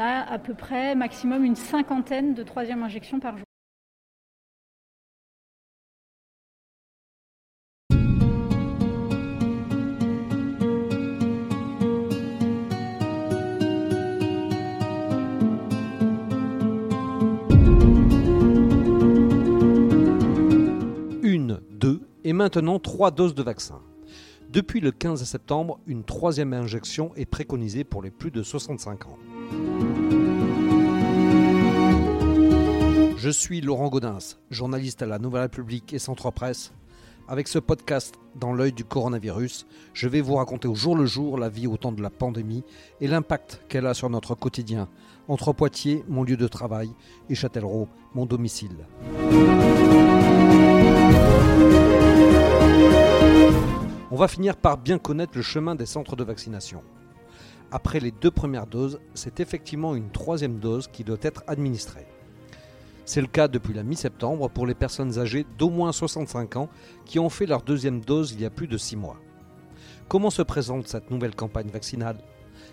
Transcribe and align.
a 0.00 0.30
à 0.30 0.38
peu 0.38 0.54
près 0.54 0.94
maximum 0.94 1.44
une 1.44 1.56
cinquantaine 1.56 2.34
de 2.34 2.42
troisième 2.42 2.82
injections 2.82 3.20
par 3.20 3.36
jour. 3.36 3.44
Une, 21.22 21.60
deux 21.70 22.00
et 22.24 22.32
maintenant 22.32 22.78
trois 22.78 23.10
doses 23.10 23.34
de 23.34 23.42
vaccin. 23.42 23.80
Depuis 24.50 24.80
le 24.80 24.90
15 24.90 25.22
septembre, 25.22 25.78
une 25.86 26.02
troisième 26.02 26.52
injection 26.54 27.12
est 27.14 27.24
préconisée 27.24 27.84
pour 27.84 28.02
les 28.02 28.10
plus 28.10 28.32
de 28.32 28.42
65 28.42 29.06
ans. 29.06 29.16
Je 33.22 33.28
suis 33.28 33.60
Laurent 33.60 33.90
Gaudens, 33.90 34.38
journaliste 34.50 35.02
à 35.02 35.06
la 35.06 35.18
Nouvelle 35.18 35.42
République 35.42 35.92
et 35.92 35.98
Centre 35.98 36.30
Presse. 36.30 36.72
Avec 37.28 37.48
ce 37.48 37.58
podcast 37.58 38.14
dans 38.34 38.54
l'œil 38.54 38.72
du 38.72 38.82
coronavirus, 38.82 39.66
je 39.92 40.08
vais 40.08 40.22
vous 40.22 40.36
raconter 40.36 40.68
au 40.68 40.74
jour 40.74 40.96
le 40.96 41.04
jour 41.04 41.36
la 41.36 41.50
vie 41.50 41.66
au 41.66 41.76
temps 41.76 41.92
de 41.92 42.00
la 42.00 42.08
pandémie 42.08 42.64
et 42.98 43.08
l'impact 43.08 43.60
qu'elle 43.68 43.84
a 43.84 43.92
sur 43.92 44.08
notre 44.08 44.34
quotidien, 44.34 44.88
entre 45.28 45.52
Poitiers, 45.52 46.02
mon 46.08 46.24
lieu 46.24 46.38
de 46.38 46.48
travail, 46.48 46.88
et 47.28 47.34
Châtellerault, 47.34 47.88
mon 48.14 48.24
domicile. 48.24 48.86
On 54.10 54.16
va 54.16 54.28
finir 54.28 54.56
par 54.56 54.78
bien 54.78 54.96
connaître 54.96 55.32
le 55.36 55.42
chemin 55.42 55.74
des 55.74 55.84
centres 55.84 56.16
de 56.16 56.24
vaccination. 56.24 56.82
Après 57.70 58.00
les 58.00 58.12
deux 58.12 58.30
premières 58.30 58.66
doses, 58.66 58.98
c'est 59.12 59.40
effectivement 59.40 59.94
une 59.94 60.10
troisième 60.10 60.58
dose 60.58 60.88
qui 60.88 61.04
doit 61.04 61.18
être 61.20 61.44
administrée. 61.48 62.06
C'est 63.12 63.20
le 63.20 63.26
cas 63.26 63.48
depuis 63.48 63.74
la 63.74 63.82
mi-septembre 63.82 64.48
pour 64.48 64.68
les 64.68 64.74
personnes 64.76 65.18
âgées 65.18 65.44
d'au 65.58 65.68
moins 65.68 65.90
65 65.90 66.54
ans 66.54 66.68
qui 67.04 67.18
ont 67.18 67.28
fait 67.28 67.44
leur 67.44 67.62
deuxième 67.62 68.00
dose 68.00 68.30
il 68.30 68.40
y 68.40 68.44
a 68.44 68.50
plus 68.50 68.68
de 68.68 68.78
6 68.78 68.94
mois. 68.94 69.16
Comment 70.06 70.30
se 70.30 70.42
présente 70.42 70.86
cette 70.86 71.10
nouvelle 71.10 71.34
campagne 71.34 71.70
vaccinale? 71.70 72.18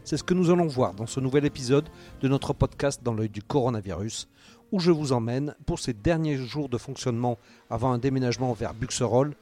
C'est 0.04 0.16
ce 0.16 0.24
que 0.24 0.36
nous 0.36 0.52
allons 0.52 0.68
voir 0.68 0.94
dans 0.94 1.08
ce 1.08 1.20
nouvel 1.20 1.44
épisode 1.44 1.90
de 2.22 2.28
notre 2.28 2.54
podcast 2.54 3.02
Dans 3.02 3.16
l'œil 3.16 3.30
du 3.30 3.42
coronavirus, 3.42 4.30
où 4.72 4.80
je 4.80 4.92
vous 4.92 5.12
emmène 5.12 5.56
pour 5.66 5.80
ces 5.80 5.94
derniers 5.94 6.38
jours 6.38 6.70
de 6.70 6.78
fonctionnement 6.78 7.40
avant 7.72 7.92
un 7.92 7.98
déménagement 7.98 8.54
vers 8.54 8.76
Buxerolles, 8.76 9.34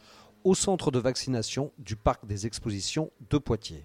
au 0.46 0.56
centre 0.56 0.92
de 0.92 1.00
vaccination 1.00 1.74
du 1.78 1.98
parc 1.98 2.26
des 2.26 2.48
expositions 2.48 3.12
de 3.30 3.38
Poitiers. 3.38 3.84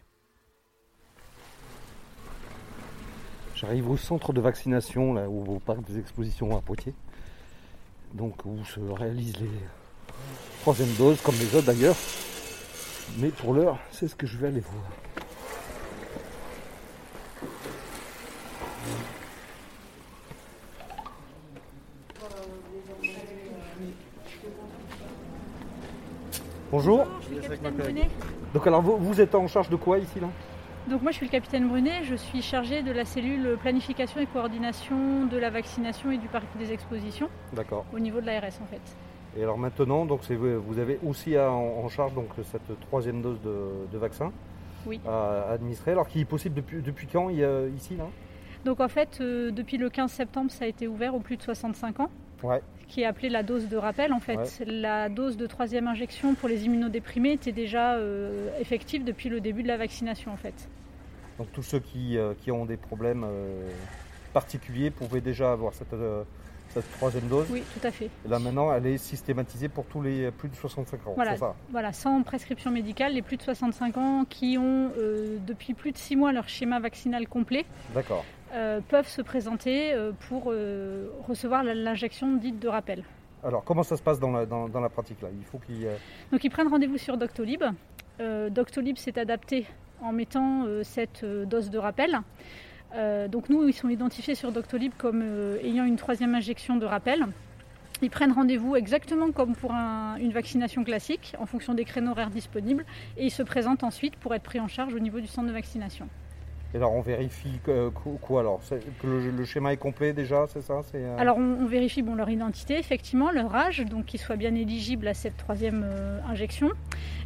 J'arrive 3.61 3.91
au 3.91 3.99
centre 3.99 4.33
de 4.33 4.41
vaccination, 4.41 5.13
là, 5.13 5.29
au 5.29 5.59
parc 5.59 5.83
des 5.83 5.99
expositions 5.99 6.57
à 6.57 6.63
Poitiers, 6.63 6.95
donc 8.15 8.47
où 8.47 8.65
se 8.65 8.81
réalisent 8.81 9.39
les 9.39 9.51
troisième 10.63 10.89
doses, 10.95 11.21
comme 11.21 11.35
les 11.35 11.55
autres 11.55 11.67
d'ailleurs. 11.67 11.97
Mais 13.19 13.29
pour 13.29 13.53
l'heure, 13.53 13.79
c'est 13.93 14.09
ce 14.09 14.15
que 14.15 14.27
je 14.27 14.39
vais 14.39 14.49
aller 14.49 14.61
voir. 14.61 14.85
Bonjour. 26.73 27.07
Je 27.21 27.27
suis 27.27 27.35
le 27.35 27.43
capitaine 27.43 27.75
Brunet. 27.75 28.11
Donc 28.55 28.67
alors 28.67 28.81
vous, 28.81 28.97
vous 28.97 29.21
êtes 29.21 29.35
en 29.35 29.47
charge 29.49 29.69
de 29.69 29.77
quoi 29.77 29.99
ici 29.99 30.19
là? 30.19 30.29
Donc 30.89 31.03
moi 31.03 31.11
je 31.13 31.17
suis 31.19 31.27
le 31.27 31.31
capitaine 31.31 31.69
Brunet, 31.69 32.03
je 32.05 32.15
suis 32.15 32.43
chargée 32.43 32.83
de 32.83 32.91
la 32.91 33.05
cellule 33.05 33.57
planification 33.61 34.21
et 34.21 34.27
coordination 34.27 35.27
de 35.27 35.37
la 35.37 35.51
vaccination 35.51 36.11
et 36.11 36.19
du 36.19 36.27
parc 36.27 36.47
des 36.59 36.73
expositions 36.73 37.29
D'accord. 37.53 37.85
au 37.93 37.99
niveau 37.99 38.21
de 38.21 38.27
l'ARS 38.27 38.61
en 38.63 38.67
fait. 38.67 38.81
Et 39.37 39.43
alors 39.43 39.59
maintenant, 39.59 40.05
donc 40.07 40.23
vous 40.31 40.79
avez 40.79 40.99
aussi 41.07 41.39
en, 41.39 41.89
charge 41.89 42.15
donc 42.15 42.29
cette 42.43 42.81
troisième 42.81 43.23
dose 43.23 43.41
de, 43.43 43.87
de 43.93 43.99
vaccin 43.99 44.33
Oui. 44.87 45.01
à 45.07 45.53
administrer. 45.53 45.93
Alors 45.93 46.09
qui 46.09 46.21
est 46.21 46.25
possible 46.25 46.57
depuis, 46.57 46.83
depuis 46.83 47.07
quand 47.07 47.29
ici 47.31 47.97
là? 47.97 48.07
Donc 48.65 48.81
en 48.81 48.89
fait 48.89 49.19
euh, 49.21 49.51
depuis 49.53 49.77
le 49.77 49.89
15 49.91 50.11
septembre 50.11 50.51
ça 50.51 50.65
a 50.65 50.69
été 50.69 50.89
ouvert 50.89 51.15
aux 51.15 51.21
plus 51.21 51.37
de 51.37 51.43
65 51.43 52.01
ans, 52.01 52.11
Ouais. 52.43 52.63
Qui 52.91 53.03
est 53.03 53.07
appelé 53.07 53.31
la 53.31 53.43
dose 53.43 53.69
de 53.69 53.77
rappel 53.77 54.13
en 54.13 54.21
fait. 54.21 54.63
La 54.67 55.09
dose 55.09 55.37
de 55.37 55.47
troisième 55.47 55.87
injection 55.87 56.35
pour 56.35 56.49
les 56.49 56.67
immunodéprimés 56.67 57.33
était 57.33 57.53
déjà 57.53 57.95
euh, 57.95 58.51
effective 58.61 59.05
depuis 59.05 59.29
le 59.29 59.41
début 59.41 59.63
de 59.63 59.69
la 59.69 59.77
vaccination 59.77 60.33
en 60.33 60.37
fait. 60.37 60.69
Donc 61.39 61.51
tous 61.53 61.63
ceux 61.63 61.79
qui, 61.79 62.19
euh, 62.19 62.35
qui 62.43 62.51
ont 62.51 62.67
des 62.67 62.77
problèmes 62.77 63.25
euh, 63.25 63.71
particuliers 64.35 64.91
pouvaient 64.91 65.21
déjà 65.21 65.53
avoir 65.53 65.73
cette, 65.73 65.95
cette 66.69 66.91
troisième 66.93 67.29
dose. 67.29 67.47
Oui 67.51 67.63
tout 67.73 67.87
à 67.87 67.93
fait. 67.93 68.11
Et 68.27 68.29
là 68.29 68.41
maintenant, 68.41 68.75
elle 68.75 68.87
est 68.87 68.99
systématisée 68.99 69.69
pour 69.69 69.87
tous 69.87 70.03
les 70.03 70.31
plus 70.33 70.49
de 70.49 70.57
65 70.57 71.07
ans. 71.07 71.13
Voilà. 71.15 71.37
Ça? 71.37 71.55
Voilà, 71.71 71.93
sans 71.93 72.23
prescription 72.23 72.73
médicale, 72.73 73.15
les 73.15 73.23
plus 73.23 73.37
de 73.37 73.43
65 73.43 73.97
ans 73.99 74.25
qui 74.29 74.59
ont 74.59 74.91
depuis 75.47 75.75
plus 75.75 75.93
de 75.93 75.99
6 75.99 76.17
mois 76.17 76.33
leur 76.33 76.49
schéma 76.49 76.81
vaccinal 76.81 77.29
complet 77.29 77.65
D'accord. 77.95 78.25
Euh, 78.53 78.81
peuvent 78.89 79.09
se 79.09 79.23
présenter 79.23 79.93
euh, 79.93 80.13
pour 80.29 80.45
euh, 80.49 81.09
recevoir 81.29 81.63
l'injection 81.65 82.37
dite 82.37 82.59
de 82.59 82.69
rappel. 82.69 83.05
Alors 83.43 83.65
comment 83.65 83.83
ça 83.83 83.97
se 83.97 84.03
passe 84.03 84.21
dans 84.21 84.31
la, 84.31 84.47
dans, 84.47 84.69
dans 84.69 84.81
la 84.81 84.89
pratique 84.89 85.23
là? 85.23 85.29
Il 85.37 85.45
faut 85.45 85.59
qu'il. 85.59 85.87
euh, 85.87 85.97
Donc 86.33 86.45
ils 86.45 86.51
prennent 86.51 86.69
rendez-vous 86.69 86.99
sur 86.99 87.17
Doctolib. 87.17 87.63
Doctolib 88.51 88.99
s'est 88.99 89.19
adapté 89.19 89.67
en 90.03 90.13
mettant 90.13 90.67
cette 90.83 91.25
dose 91.25 91.71
de 91.71 91.79
rappel. 91.79 92.21
Donc 93.31 93.49
nous, 93.49 93.67
ils 93.67 93.73
sont 93.73 93.89
identifiés 93.89 94.35
sur 94.35 94.53
Doctolib 94.53 94.93
comme 94.99 95.23
ayant 95.63 95.85
une 95.85 95.97
troisième 95.97 96.35
injection 96.35 96.77
de 96.77 96.85
rappel. 96.85 97.25
Ils 98.03 98.11
prennent 98.11 98.33
rendez-vous 98.33 98.77
exactement 98.77 99.31
comme 99.31 99.55
pour 99.55 99.73
un- 99.73 100.17
une 100.17 100.33
vaccination 100.33 100.85
classique, 100.85 101.35
en 101.39 101.47
fonction 101.47 101.73
des 101.73 101.87
créneaux 101.87 102.11
horaires 102.11 102.29
disponibles, 102.31 102.85
et 103.17 103.25
ils 103.25 103.31
se 103.31 103.43
présentent 103.43 103.85
ensuite 103.85 104.17
pour 104.17 104.35
être 104.35 104.43
pris 104.43 104.61
en 104.61 104.69
charge 104.69 104.93
au 104.95 104.99
niveau 104.99 105.21
du 105.21 105.27
centre 105.27 105.49
de 105.49 105.53
vaccination. 105.53 106.07
Et 106.73 106.77
alors 106.77 106.93
on 106.95 107.01
vérifie 107.01 107.59
que- 107.65 107.89
quoi 108.23 108.41
alors? 108.41 108.61
Que 109.01 109.07
le, 109.07 109.31
le 109.31 109.45
schéma 109.45 109.73
est 109.73 109.77
complet 109.77 110.13
déjà, 110.13 110.47
c'est 110.53 110.63
ça? 110.63 110.81
Euh, 110.95 111.17
Alors 111.19 111.37
on, 111.39 111.59
on 111.63 111.67
vérifie 111.67 112.03
bon, 112.03 112.15
leur 112.15 112.31
identité, 112.31 112.79
effectivement, 112.79 113.31
leur 113.33 113.53
âge, 113.55 113.85
donc 113.87 114.07
qu'ils 114.07 114.21
soient 114.21 114.37
bien 114.37 114.55
éligibles 114.55 115.09
à 115.09 115.15
cette 115.15 115.37
troisième 115.37 115.83
euh, 115.85 116.21
injection. 116.29 116.71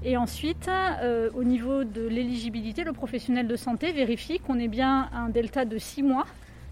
Et 0.03 0.17
ensuite, 0.17 0.69
euh, 1.03 1.29
au 1.35 1.45
niveau 1.45 1.85
de 1.85 2.07
l'éligibilité, 2.07 2.85
le 2.85 2.93
professionnel 2.95 3.47
de 3.47 3.57
santé 3.57 3.93
vérifie 3.93 4.39
qu'on 4.39 4.59
ait 4.59 4.69
bien 4.69 5.11
un 5.13 5.29
delta 5.29 5.65
de 5.67 5.77
6 5.77 6.03
mois 6.03 6.25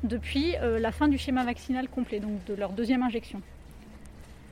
depuis 0.03 0.57
la 0.81 0.91
fin 0.91 1.07
du 1.07 1.17
schéma 1.17 1.45
vaccinal 1.45 1.89
complet, 1.89 2.19
donc 2.19 2.45
de 2.47 2.55
leur 2.55 2.71
deuxième 2.71 3.03
injection. 3.05 3.41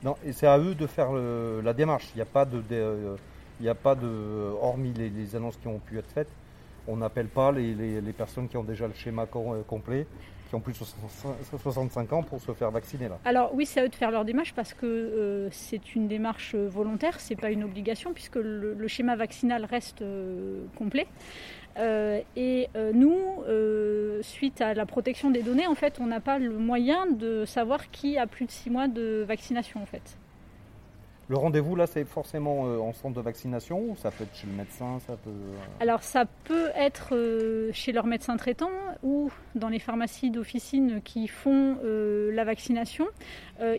Non, 0.03 0.15
et 0.25 0.31
c'est 0.31 0.47
à 0.47 0.57
eux 0.57 0.75
de 0.75 0.87
faire 0.87 1.11
le- 1.11 1.59
la 1.61 1.73
démarche. 1.73 2.07
Il 2.15 2.17
n'y 2.17 2.21
a 2.21 2.25
pas 2.25 2.45
de, 2.45 2.61
de- 2.69 3.17
il 3.59 3.63
n'y 3.63 3.69
a 3.69 3.75
pas 3.75 3.93
de, 3.95 4.07
hormis 4.61 4.93
les, 4.93 5.09
les 5.09 5.35
annonces 5.35 5.57
qui 5.57 5.67
ont 5.67 5.79
pu 5.79 5.97
être 5.99 6.09
faites, 6.09 6.29
on 6.87 6.97
n'appelle 6.97 7.27
pas 7.27 7.51
les, 7.51 8.13
personnes 8.17 8.47
qui 8.47 8.57
ont 8.57 8.63
déjà 8.63 8.87
le 8.87 8.93
schéma 8.93 9.23
euh, 9.23 9.63
complet, 9.63 10.05
qui 10.49 10.55
ont 10.55 10.59
plus 10.59 10.73
de 10.73 10.77
65 10.77 11.59
65 11.61 12.13
ans 12.13 12.23
pour 12.23 12.41
se 12.41 12.51
faire 12.53 12.71
vacciner 12.71 13.07
là. 13.07 13.17
Alors 13.25 13.53
oui, 13.53 13.65
c'est 13.65 13.79
à 13.79 13.85
eux 13.85 13.89
de 13.89 13.95
faire 13.95 14.11
leur 14.11 14.25
démarche 14.25 14.53
parce 14.53 14.73
que 14.73 14.85
euh, 14.85 15.49
c'est 15.51 15.95
une 15.95 16.07
démarche 16.07 16.53
euh, 16.55 16.67
volontaire, 16.67 17.19
c'est 17.19 17.35
pas 17.35 17.51
une 17.51 17.63
obligation 17.63 18.13
puisque 18.13 18.35
le, 18.35 18.87
schéma 18.87 19.15
vaccinal 19.15 19.65
reste 19.65 20.03
complet. 20.77 21.07
Et 22.35 22.67
nous, 22.93 23.17
suite 24.21 24.59
à 24.59 24.73
la 24.73 24.85
protection 24.85 25.31
des 25.31 25.41
données, 25.41 25.67
en 25.67 25.75
fait, 25.75 25.99
on 26.01 26.07
n'a 26.07 26.19
pas 26.19 26.37
le 26.37 26.57
moyen 26.57 27.05
de 27.05 27.45
savoir 27.45 27.89
qui 27.91 28.17
a 28.17 28.27
plus 28.27 28.45
de 28.45 28.51
6 28.51 28.69
mois 28.69 28.87
de 28.89 29.23
vaccination 29.25 29.81
en 29.81 29.85
fait. 29.85 30.17
Le 31.31 31.37
rendez-vous 31.37 31.77
là, 31.77 31.87
c'est 31.87 32.03
forcément 32.03 32.65
euh, 32.65 32.79
en 32.79 32.91
centre 32.91 33.15
de 33.15 33.21
vaccination 33.21 33.79
ou 33.79 33.95
ça 33.95 34.11
peut 34.11 34.25
être 34.25 34.35
chez 34.35 34.47
le 34.47 34.51
médecin, 34.51 34.99
ça 35.07 35.13
peut. 35.15 35.29
euh, 35.29 35.79
Alors 35.79 36.03
ça 36.03 36.25
peut 36.43 36.67
être 36.75 37.15
euh, 37.15 37.69
chez 37.71 37.93
leur 37.93 38.05
médecin 38.05 38.35
traitant 38.35 38.69
ou 39.01 39.31
dans 39.55 39.69
les 39.69 39.79
pharmacies 39.79 40.29
d'officine 40.29 40.99
qui 41.01 41.29
font 41.29 41.77
la 41.83 42.43
vaccination. 42.43 43.07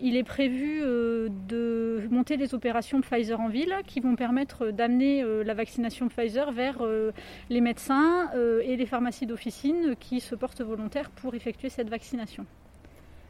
Il 0.00 0.16
est 0.16 0.25
prévu 0.25 0.81
de 0.81 2.08
monter 2.10 2.37
des 2.37 2.54
opérations 2.54 3.00
Pfizer 3.00 3.38
en 3.38 3.49
ville 3.49 3.75
qui 3.87 4.00
vont 4.00 4.16
permettre 4.16 4.70
d'amener 4.70 5.22
la 5.44 5.54
vaccination 5.54 6.08
Pfizer 6.08 6.52
vers 6.52 6.82
les 7.50 7.60
médecins 7.60 8.31
et 8.64 8.76
les 8.76 8.87
pharmacies 8.87 9.26
d'officine 9.26 9.94
qui 10.00 10.20
se 10.20 10.34
portent 10.34 10.62
volontaires 10.62 11.10
pour 11.10 11.34
effectuer 11.34 11.69
cette 11.69 11.90
vaccination. 11.90 12.46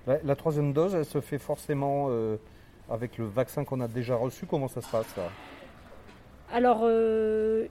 La, 0.07 0.19
la 0.25 0.37
troisième 0.37 0.73
dose, 0.73 0.95
elle 0.95 1.05
se 1.05 1.21
fait 1.21 1.39
forcément 1.39 2.09
avec 2.93 3.19
le 3.19 3.25
vaccin 3.25 3.65
qu'on 3.65 3.81
a 3.81 3.89
déjà 3.89 4.15
reçu. 4.15 4.47
Comment 4.47 4.69
ça 4.69 4.83
se 4.83 4.91
passe 4.91 5.15
Alors, 6.53 6.81
euh, 6.83 7.67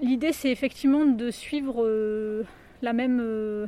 l'idée, 0.00 0.32
c'est 0.32 0.50
effectivement 0.50 1.04
de 1.04 1.30
suivre 1.30 1.84
euh, 1.84 2.44
la 2.80 2.92
même 2.92 3.20
euh, 3.22 3.66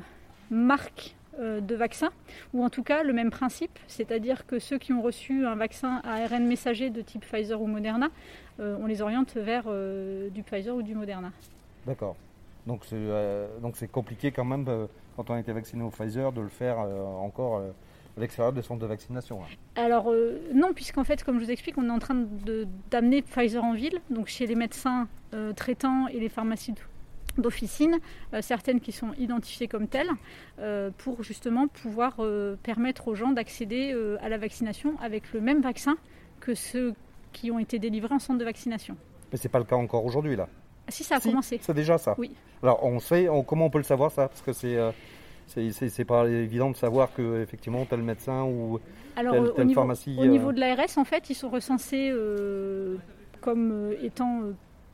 marque 0.51 1.15
de 1.37 1.75
vaccin, 1.75 2.11
ou 2.53 2.63
en 2.63 2.71
tout 2.71 2.85
cas 2.85 3.03
le 3.03 3.13
même 3.13 3.33
principe, 3.33 3.77
c'est-à-dire 3.89 4.47
que 4.47 4.61
ceux 4.61 4.79
qui 4.79 4.93
ont 4.93 5.03
reçu 5.03 5.45
un 5.45 5.57
vaccin 5.57 6.01
à 6.05 6.23
ARN 6.23 6.47
messager 6.47 6.91
de 6.91 7.03
type 7.03 7.25
Pfizer 7.27 7.61
ou 7.61 7.67
Moderna, 7.67 8.11
on 8.61 8.87
les 8.87 9.03
oriente 9.03 9.35
vers 9.35 9.65
du 10.31 10.45
Pfizer 10.45 10.77
ou 10.77 10.83
du 10.83 10.95
Moderna. 10.95 11.33
D'accord. 11.89 12.15
Donc 12.69 12.85
c'est 12.85 13.09
donc 13.61 13.77
c'est 13.77 13.91
compliqué 13.91 14.31
quand 14.31 14.45
même. 14.45 14.65
quand 15.17 15.29
on 15.29 15.35
a 15.35 15.41
été 15.41 15.53
vacciné 15.53 15.83
au 15.83 15.91
Pfizer, 15.91 16.31
de 16.31 16.41
le 16.41 16.49
faire 16.49 16.79
encore 16.79 17.63
à 18.17 18.21
l'extérieur 18.21 18.53
des 18.53 18.63
centres 18.63 18.81
de 18.81 18.87
vaccination. 18.87 19.41
Hein. 19.43 19.55
Alors 19.77 20.13
non, 20.53 20.73
puisqu'en 20.73 21.05
fait, 21.05 21.25
comme 21.25 21.39
je 21.41 21.45
vous 21.45 21.51
explique, 21.51 21.79
on 21.79 21.89
est 21.89 21.93
en 21.93 21.99
train 21.99 22.27
d'amener 22.91 23.23
Pfizer 23.23 23.63
en 23.63 23.75
ville, 23.75 24.01
donc 24.11 24.29
chez 24.29 24.47
les 24.47 24.55
médecins 24.55 25.09
traitants 25.57 26.07
et 26.09 26.21
les 26.21 26.29
pharmacies 26.29 26.75
d'officines, 27.39 27.99
certaines 28.41 28.81
qui 28.81 28.93
sont 28.93 29.13
identifiées 29.19 29.67
comme 29.67 29.89
telles, 29.89 30.11
pour 30.99 31.25
justement 31.25 31.67
pouvoir 31.67 32.21
permettre 32.63 33.09
aux 33.09 33.17
gens 33.17 33.33
d'accéder 33.33 33.93
à 34.21 34.29
la 34.29 34.39
vaccination 34.39 34.95
avec 35.01 35.33
le 35.33 35.41
même 35.41 35.61
vaccin 35.61 35.97
que 36.41 36.55
ceux 36.55 36.95
qui 37.33 37.51
ont 37.51 37.59
été 37.59 37.79
délivrés 37.79 38.15
en 38.15 38.19
centre 38.19 38.39
de 38.39 38.45
vaccination. 38.45 38.97
Mais 39.31 39.39
ce 39.39 39.47
n'est 39.49 39.51
pas 39.51 39.59
le 39.59 39.65
cas 39.65 39.77
encore 39.77 40.05
aujourd'hui 40.05 40.37
là 40.37 40.49
ah, 40.87 40.91
Si, 40.91 41.05
ça 41.05 41.17
a 41.17 41.21
commencé. 41.21 41.59
C'est 41.61 41.75
déjà 41.75 41.99
ça 41.99 42.15
Oui. 42.19 42.35
Alors 42.63 42.83
on 42.85 43.01
sait, 43.01 43.29
comment 43.47 43.67
on 43.67 43.71
peut 43.71 43.79
le 43.79 43.85
savoir 43.85 44.11
ça? 44.11 44.29
Parce 44.29 44.41
que 44.41 44.53
c'est. 44.53 44.77
Euh, 44.77 44.93
c'est 45.47 46.05
pas 46.05 46.27
évident 46.27 46.71
de 46.71 46.77
savoir 46.77 47.13
que 47.15 47.43
effectivement 47.43 47.85
tel 47.85 48.03
médecin 48.03 48.45
ou 48.45 48.81
Alors, 49.17 49.35
telle, 49.35 49.53
telle 49.55 49.69
au 49.69 49.73
pharmacie. 49.73 50.17
au 50.19 50.27
niveau 50.27 50.51
euh, 50.51 50.53
de 50.53 50.61
l'ARS, 50.61 50.97
en 50.97 51.05
fait, 51.05 51.31
ils 51.31 51.35
sont 51.35 51.51
recensés 51.51 52.11
euh, 52.11 52.97
comme 53.41 53.93
étant 54.03 54.43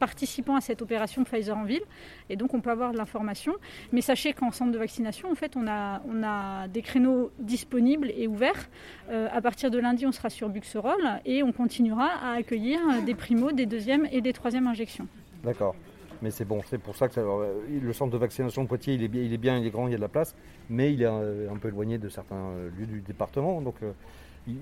participant 0.01 0.57
à 0.57 0.61
cette 0.61 0.83
opération 0.83 1.23
Pfizer 1.23 1.57
en 1.57 1.65
ville. 1.65 1.83
Et 2.29 2.37
donc, 2.37 2.55
on 2.55 2.61
peut 2.61 2.71
avoir 2.71 2.93
de 2.93 2.97
l'information. 2.97 3.55
Mais 3.93 4.01
sachez 4.01 4.33
qu'en 4.33 4.51
centre 4.51 4.73
de 4.73 4.79
vaccination, 4.79 5.31
en 5.31 5.37
fait, 5.37 5.57
on 5.57 5.69
a, 5.69 6.01
on 6.09 6.25
a 6.25 6.67
des 6.67 6.83
créneaux 6.83 7.31
disponibles 7.39 8.11
et 8.17 8.27
ouverts. 8.27 8.69
Euh, 9.11 9.29
à 9.31 9.41
partir 9.41 9.71
de 9.71 9.79
lundi, 9.79 10.07
on 10.07 10.13
sera 10.13 10.31
sur 10.31 10.49
Buxerolles 10.49 11.21
et 11.25 11.43
on 11.45 11.53
continuera 11.53 12.07
à 12.07 12.33
accueillir 12.33 12.81
des 13.05 13.15
primos, 13.15 13.53
des 13.53 13.67
deuxièmes 13.67 14.09
et 14.11 14.21
des 14.21 14.33
troisièmes 14.33 14.67
injections. 14.67 15.07
D'accord. 15.45 15.77
Mais 16.23 16.31
c'est 16.31 16.45
bon, 16.45 16.61
c'est 16.69 16.79
pour 16.79 16.97
ça 16.97 17.09
que 17.09 17.19
euh, 17.19 17.61
le 17.81 17.93
centre 17.93 18.13
de 18.13 18.19
vaccination 18.19 18.63
de 18.63 18.69
Poitiers, 18.69 18.95
il 18.95 19.03
est, 19.03 19.09
bien, 19.09 19.23
il 19.23 19.33
est 19.33 19.39
bien, 19.39 19.59
il 19.59 19.67
est 19.67 19.71
grand, 19.71 19.87
il 19.87 19.93
y 19.93 19.95
a 19.95 19.97
de 19.97 20.03
la 20.03 20.09
place, 20.09 20.35
mais 20.69 20.93
il 20.93 21.03
est 21.03 21.07
un, 21.07 21.57
peu 21.61 21.69
éloigné 21.69 21.99
de 21.99 22.09
certains 22.09 22.53
lieux 22.79 22.87
du 22.87 23.01
département. 23.01 23.61
Donc, 23.61 23.77
euh, 23.83 23.93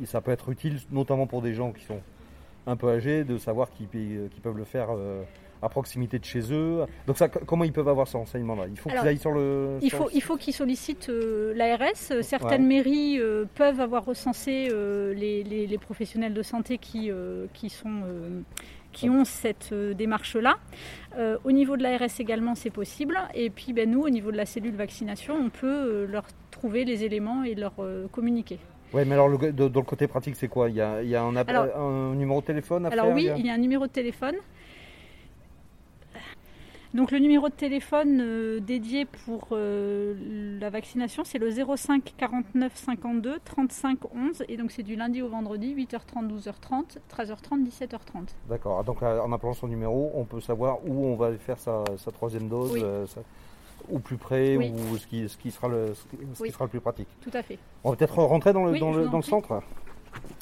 ça 0.04 0.20
peut 0.20 0.30
être 0.30 0.48
utile, 0.50 0.78
notamment 0.90 1.26
pour 1.26 1.42
des 1.42 1.54
gens 1.54 1.72
qui 1.72 1.84
sont 1.84 2.00
un 2.68 2.76
peu 2.76 2.88
âgés 2.90 3.24
de 3.24 3.38
savoir 3.38 3.70
qu'ils 3.70 3.88
peuvent 4.42 4.56
le 4.56 4.64
faire 4.64 4.88
euh, 4.90 5.22
à 5.62 5.68
proximité 5.68 6.18
de 6.18 6.24
chez 6.24 6.52
eux. 6.52 6.84
Donc 7.06 7.16
ça, 7.16 7.28
comment 7.28 7.64
ils 7.64 7.72
peuvent 7.72 7.88
avoir 7.88 8.06
ce 8.06 8.16
renseignement-là? 8.16 8.66
Il 8.68 8.78
faut 8.78 8.90
qu'ils 8.90 8.98
aillent 8.98 9.18
sur 9.18 9.32
le... 9.32 9.78
Il 9.80 9.90
faut, 9.90 10.10
il 10.12 10.22
faut 10.22 10.36
qu'ils 10.36 10.54
sollicitent 10.54 11.08
euh, 11.08 11.54
l'ARS. 11.54 12.22
Certaines 12.22 12.66
mairies 12.66 13.18
euh, 13.18 13.46
peuvent 13.54 13.80
avoir 13.80 14.04
recensé 14.04 14.68
les, 14.68 15.78
professionnels 15.80 16.34
de 16.34 16.42
santé 16.42 16.76
qui, 16.78 17.10
qui, 17.54 17.70
sont, 17.70 18.02
qui 18.92 19.10
ont 19.10 19.24
cette 19.24 19.72
démarche-là. 19.74 20.56
au 21.44 21.52
niveau 21.52 21.76
de 21.76 21.82
l'ARS 21.82 22.20
également, 22.20 22.54
c'est 22.54 22.70
possible. 22.70 23.18
Et 23.34 23.50
puis 23.50 23.72
ben, 23.72 23.90
nous, 23.90 24.02
au 24.02 24.10
niveau 24.10 24.32
de 24.32 24.36
la 24.36 24.46
cellule 24.46 24.76
vaccination, 24.76 25.34
on 25.34 25.50
peut 25.50 26.06
leur 26.06 26.24
trouver 26.50 26.84
les 26.84 27.04
éléments 27.04 27.44
et 27.44 27.54
leur 27.54 27.74
communiquer. 28.10 28.58
Oui, 28.92 29.02
mais 29.06 29.14
alors 29.14 29.28
le, 29.28 29.52
dans 29.52 29.80
le 29.80 29.86
côté 29.86 30.06
pratique, 30.06 30.36
c'est 30.36 30.48
quoi? 30.48 30.70
Il 30.70 30.76
y 30.76 30.80
a, 30.80 31.02
il 31.02 31.08
y 31.10 31.16
a 31.16 31.22
un, 31.22 31.36
un, 31.36 32.14
numéro 32.14 32.40
de 32.40 32.46
téléphone 32.46 32.86
à 32.86 32.88
alors 32.88 33.06
faire? 33.06 33.14
Oui, 33.14 33.30
il 33.36 33.46
y, 33.46 33.50
a... 33.50 33.54
un 33.54 33.58
numéro 33.58 33.86
de 33.86 33.92
téléphone. 33.92 34.36
Donc 36.94 37.10
le 37.10 37.18
numéro 37.18 37.48
de 37.48 37.54
téléphone 37.54 38.20
euh, 38.20 38.60
dédié 38.60 39.04
pour 39.04 39.48
euh, 39.52 40.58
la 40.58 40.70
vaccination, 40.70 41.22
c'est 41.24 41.38
le 41.38 41.50
05 41.50 42.14
49 42.16 42.72
52 42.74 43.38
35 43.44 43.98
11 44.14 44.44
et 44.48 44.56
donc 44.56 44.70
c'est 44.70 44.82
du 44.82 44.96
lundi 44.96 45.20
au 45.20 45.28
vendredi 45.28 45.74
8h30 45.74 46.28
12h30 46.28 46.98
13h30 47.14 47.68
17h30. 47.68 48.28
D'accord. 48.48 48.84
Donc 48.84 49.02
en 49.02 49.32
appelant 49.32 49.52
son 49.52 49.68
numéro, 49.68 50.10
on 50.14 50.24
peut 50.24 50.40
savoir 50.40 50.78
où 50.86 51.06
on 51.06 51.16
va 51.16 51.36
faire 51.36 51.58
sa, 51.58 51.84
troisième 52.12 52.48
dose. 52.48 52.78
Euh, 52.82 53.06
ou 53.88 54.00
plus 54.00 54.16
près, 54.16 54.56
ou 54.56 54.98
ce 54.98 55.06
qui, 55.06 55.28
ce 55.28 55.38
qui, 55.38 55.50
sera 55.50 55.68
le, 55.68 55.94
ce 56.34 56.42
qui 56.42 56.50
sera 56.50 56.64
le 56.64 56.68
plus 56.70 56.80
pratique. 56.80 57.08
Tout 57.22 57.30
à 57.32 57.42
fait. 57.42 57.58
On 57.84 57.90
va 57.90 57.96
peut-être 57.96 58.18
rentrer 58.18 58.52
dans 58.52 58.64
le, 58.64 58.78
dans 58.78 58.92
le, 58.92 59.08
dans 59.08 59.18
le 59.18 59.22
centre. 59.22 59.62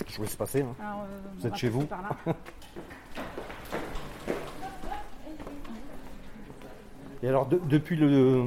Je 0.07 0.17
vous 0.17 0.23
laisse 0.23 0.37
passer. 0.37 0.63
Hein. 0.63 0.75
Euh, 0.81 1.05
vous 1.39 1.47
êtes 1.47 1.57
chez 1.57 1.69
vous. 1.69 1.87
Et 7.27 7.29
alors, 7.29 7.49
depuis 7.49 7.97
le, 7.97 8.47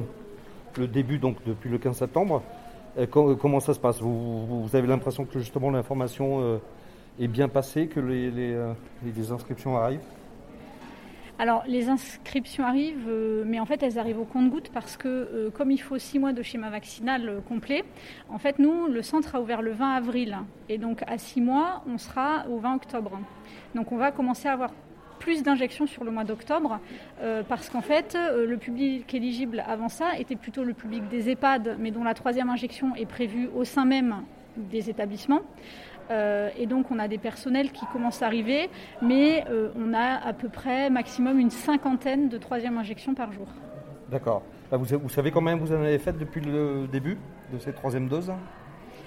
début, 0.86 1.18
donc 1.18 1.36
depuis 1.44 1.68
le 1.68 1.76
15 1.76 1.98
septembre, 1.98 2.42
euh, 2.96 3.06
comment 3.06 3.60
ça 3.60 3.74
se 3.74 3.78
passe? 3.78 4.00
Vous, 4.00 4.70
avez 4.72 4.86
l'impression 4.86 5.26
que 5.26 5.38
justement 5.38 5.70
l'information 5.70 6.40
euh, 6.40 6.56
est 7.20 7.28
bien 7.28 7.50
passée, 7.50 7.88
que 7.88 8.00
les, 8.00 8.30
les 8.30 9.32
inscriptions 9.32 9.76
arrivent? 9.76 10.00
Alors 11.40 11.64
les 11.66 11.88
inscriptions 11.88 12.66
arrivent, 12.66 13.08
euh, 13.08 13.44
mais 13.46 13.60
en 13.60 13.64
fait 13.64 13.82
elles 13.82 13.98
arrivent 13.98 14.20
au 14.20 14.26
compte-gouttes 14.26 14.68
parce 14.74 14.98
que 14.98 15.08
euh, 15.08 15.50
comme 15.50 15.70
il 15.70 15.78
faut 15.78 15.96
six 15.96 16.18
mois 16.18 16.34
de 16.34 16.42
schéma 16.42 16.68
vaccinal 16.68 17.26
euh, 17.26 17.40
complet, 17.40 17.82
en 18.28 18.36
fait 18.36 18.58
nous, 18.58 18.88
le 18.88 19.00
centre 19.00 19.34
a 19.36 19.40
ouvert 19.40 19.62
le 19.62 19.72
20 19.72 19.94
avril. 19.94 20.36
Et 20.68 20.76
donc 20.76 21.02
à 21.06 21.16
six 21.16 21.40
mois, 21.40 21.82
on 21.88 21.96
sera 21.96 22.44
au 22.50 22.58
20 22.58 22.74
octobre. 22.74 23.18
Donc 23.74 23.90
on 23.90 23.96
va 23.96 24.12
commencer 24.12 24.48
à 24.48 24.52
avoir 24.52 24.70
plus 25.20 25.44
d'injections 25.44 25.86
sur 25.86 26.02
le 26.02 26.10
mois 26.10 26.24
d'octobre 26.24 26.80
parce 27.48 27.68
qu'en 27.68 27.82
fait 27.82 28.16
le 28.16 28.56
public 28.56 29.12
éligible 29.14 29.62
avant 29.66 29.88
ça 29.88 30.18
était 30.18 30.34
plutôt 30.34 30.64
le 30.64 30.74
public 30.74 31.06
des 31.08 31.30
EHPAD 31.30 31.76
mais 31.78 31.90
dont 31.92 32.02
la 32.02 32.14
troisième 32.14 32.50
injection 32.50 32.96
est 32.96 33.06
prévue 33.06 33.48
au 33.54 33.64
sein 33.64 33.84
même 33.84 34.24
des 34.56 34.90
établissements. 34.90 35.42
Euh, 36.10 36.50
et 36.58 36.66
donc 36.66 36.90
on 36.90 36.98
a 36.98 37.06
des 37.06 37.18
personnels 37.18 37.70
qui 37.70 37.86
commencent 37.92 38.22
à 38.22 38.26
arriver, 38.26 38.68
mais 39.00 39.44
euh, 39.48 39.70
on 39.76 39.94
a 39.94 40.16
à 40.26 40.32
peu 40.32 40.48
près 40.48 40.90
maximum 40.90 41.38
une 41.38 41.50
cinquantaine 41.50 42.28
de 42.28 42.36
troisième 42.36 42.78
injections 42.78 43.14
par 43.14 43.32
jour. 43.32 43.46
D'accord. 44.10 44.42
Vous, 44.72 45.08
savez 45.08 45.30
combien 45.30 45.56
vous 45.56 45.72
en 45.72 45.82
avez 45.82 45.98
fait 45.98 46.16
depuis 46.16 46.40
le 46.40 46.86
début 46.86 47.18
de 47.52 47.58
cette 47.58 47.76
troisième 47.76 48.08
dose 48.08 48.32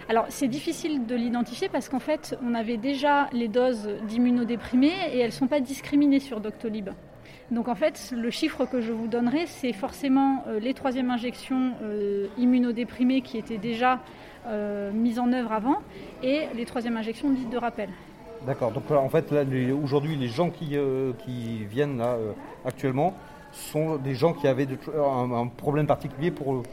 alors 0.09 0.25
c'est 0.29 0.47
difficile 0.47 1.05
de 1.05 1.15
l'identifier 1.15 1.69
parce 1.69 1.89
qu'en 1.89 1.99
fait 1.99 2.37
on 2.43 2.53
avait 2.53 2.77
déjà 2.77 3.29
les 3.31 3.47
doses 3.47 3.89
d'immunodéprimés 4.07 4.93
et 5.13 5.19
elles 5.19 5.27
ne 5.27 5.31
sont 5.31 5.47
pas 5.47 5.59
discriminées 5.59 6.19
sur 6.19 6.39
Doctolib. 6.39 6.89
Donc 7.51 7.67
en 7.67 7.75
fait 7.75 8.13
le 8.15 8.29
chiffre 8.29 8.65
que 8.65 8.81
je 8.81 8.91
vous 8.91 9.07
donnerai 9.07 9.45
c'est 9.47 9.73
forcément 9.73 10.43
euh, 10.47 10.59
les 10.59 10.73
troisième 10.73 11.09
injections 11.11 11.73
immunodéprimées 12.37 13.21
qui 13.21 13.37
étaient 13.37 13.57
déjà 13.57 13.99
euh, 14.45 14.91
mise 14.91 15.19
en 15.19 15.31
œuvre 15.31 15.53
avant 15.53 15.77
et 16.21 16.47
les 16.53 16.65
troisièmes 16.65 16.97
injections 16.97 17.29
dites 17.29 17.49
de 17.49 17.57
rappel. 17.57 17.87
D'accord. 18.45 18.71
Donc 18.71 18.91
en 18.91 19.07
fait, 19.07 19.33
aujourd'hui, 19.81 20.17
les 20.17 20.27
gens 20.27 20.49
qui, 20.49 20.71
euh, 20.73 21.13
qui 21.23 21.63
viennent 21.63 21.97
là 21.97 22.15
euh, 22.15 22.33
actuellement 22.65 23.13
sont 23.53 23.95
des 23.95 24.15
gens 24.15 24.33
qui 24.33 24.49
avaient 24.49 24.67
un, 24.97 25.47
problème 25.47 25.87
particulier 25.87 26.29
pour, 26.29 26.63